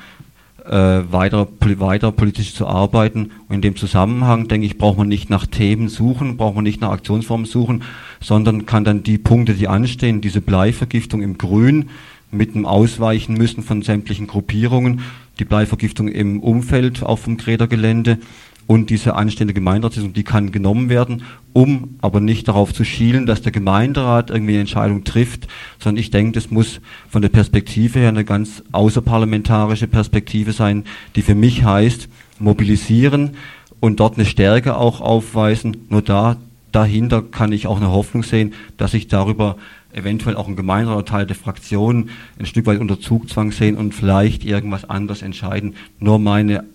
[0.69, 3.31] weiter, weiter politisch zu arbeiten.
[3.47, 6.81] Und in dem Zusammenhang, denke ich, braucht man nicht nach Themen suchen, braucht man nicht
[6.81, 7.83] nach Aktionsformen suchen,
[8.19, 11.89] sondern kann dann die Punkte, die anstehen, diese Bleivergiftung im Grün
[12.31, 15.01] mit dem Ausweichen müssen von sämtlichen Gruppierungen,
[15.39, 18.17] die Bleivergiftung im Umfeld auf dem Greta-Gelände,
[18.67, 23.41] und diese anstehende Gemeinderatssitzung, die kann genommen werden, um aber nicht darauf zu schielen, dass
[23.41, 25.47] der Gemeinderat irgendwie eine Entscheidung trifft,
[25.79, 30.83] sondern ich denke, das muss von der Perspektive her eine ganz außerparlamentarische Perspektive sein,
[31.15, 32.09] die für mich heißt,
[32.39, 33.31] mobilisieren
[33.79, 35.77] und dort eine Stärke auch aufweisen.
[35.89, 36.35] Nur da,
[36.73, 39.55] dahinter kann ich auch eine Hoffnung sehen, dass sich darüber
[39.93, 43.95] eventuell auch ein Gemeinderat oder Teil der Fraktion ein Stück weit unter Zugzwang sehen und
[43.95, 45.75] vielleicht irgendwas anders entscheiden.
[45.99, 46.65] Nur meine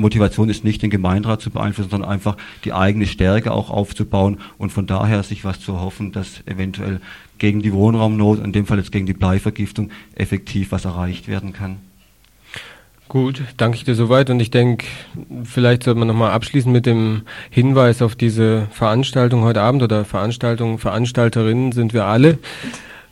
[0.00, 4.70] Motivation ist nicht, den Gemeinderat zu beeinflussen, sondern einfach die eigene Stärke auch aufzubauen und
[4.70, 7.00] von daher sich was zu hoffen, dass eventuell
[7.38, 11.78] gegen die Wohnraumnot, in dem Fall jetzt gegen die Bleivergiftung, effektiv was erreicht werden kann.
[13.08, 14.86] Gut, danke ich dir soweit und ich denke,
[15.42, 20.78] vielleicht sollte man nochmal abschließen mit dem Hinweis auf diese Veranstaltung heute Abend oder Veranstaltung,
[20.78, 22.38] Veranstalterinnen sind wir alle.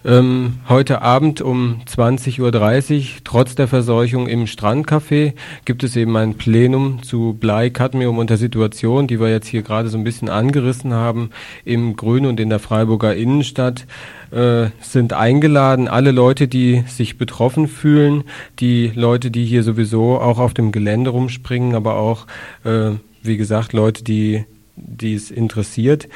[0.05, 5.33] Ähm, heute Abend um 20.30 Uhr, trotz der Verseuchung im Strandcafé,
[5.65, 9.63] gibt es eben ein Plenum zu Blei, Cadmium und der Situation, die wir jetzt hier
[9.63, 11.31] gerade so ein bisschen angerissen haben,
[11.65, 13.87] im Grün und in der Freiburger Innenstadt.
[14.31, 18.23] Äh, sind eingeladen, alle Leute, die sich betroffen fühlen,
[18.61, 22.29] die Leute, die hier sowieso auch auf dem Gelände rumspringen, aber auch,
[22.63, 22.93] äh,
[23.23, 24.45] wie gesagt, Leute, die,
[24.77, 26.09] die es interessiert.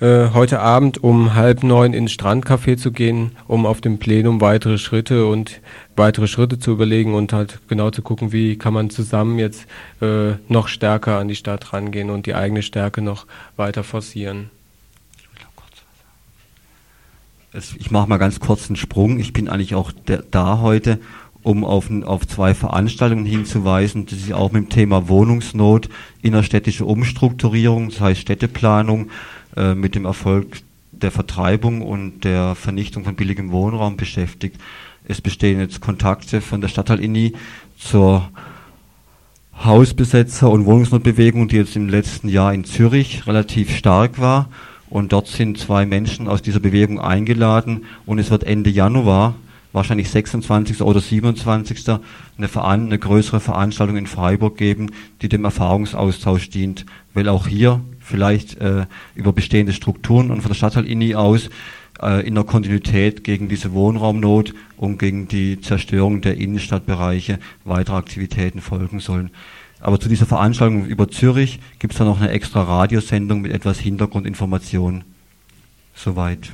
[0.00, 4.78] Äh, heute Abend um halb neun ins Strandcafé zu gehen, um auf dem Plenum weitere
[4.78, 5.60] Schritte und
[5.94, 9.66] weitere Schritte zu überlegen und halt genau zu gucken, wie kann man zusammen jetzt
[10.00, 13.26] äh, noch stärker an die Stadt rangehen und die eigene Stärke noch
[13.56, 14.48] weiter forcieren.
[17.52, 19.18] Ich mache mal ganz kurz einen Sprung.
[19.18, 19.92] Ich bin eigentlich auch
[20.30, 20.98] da heute,
[21.42, 25.88] um auf, auf zwei Veranstaltungen hinzuweisen, die sich auch mit dem Thema Wohnungsnot,
[26.22, 29.10] innerstädtische Umstrukturierung, das heißt Städteplanung,
[29.56, 30.60] äh, mit dem Erfolg
[30.92, 34.56] der Vertreibung und der Vernichtung von billigem Wohnraum beschäftigt.
[35.08, 37.32] Es bestehen jetzt Kontakte von der Stadtteil-INI
[37.78, 38.28] zur
[39.64, 44.48] Hausbesetzer- und Wohnungsnotbewegung, die jetzt im letzten Jahr in Zürich relativ stark war.
[44.88, 49.34] Und dort sind zwei Menschen aus dieser Bewegung eingeladen und es wird Ende Januar,
[49.72, 50.82] wahrscheinlich 26.
[50.82, 52.00] oder 27.
[52.36, 54.90] eine, Veran eine größere Veranstaltung in Freiburg geben,
[55.22, 60.56] die dem Erfahrungsaustausch dient, weil auch hier vielleicht äh, über bestehende Strukturen und von der
[60.56, 61.50] Stadtteil-INI aus
[62.02, 68.60] äh, in der Kontinuität gegen diese Wohnraumnot und gegen die Zerstörung der Innenstadtbereiche weitere Aktivitäten
[68.60, 69.30] folgen sollen.
[69.80, 73.78] Aber zu dieser Veranstaltung über Zürich gibt es dann noch eine extra Radiosendung mit etwas
[73.78, 75.04] Hintergrundinformation.
[75.94, 76.50] Soweit.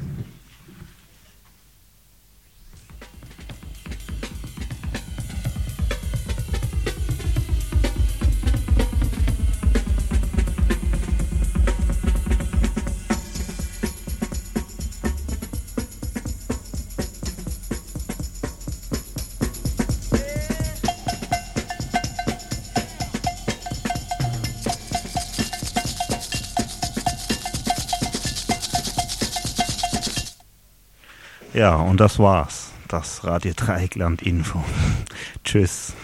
[31.56, 32.70] Ja, und das war's.
[32.86, 34.62] Das Radio Dreieckland Info.
[35.44, 35.94] Tschüss.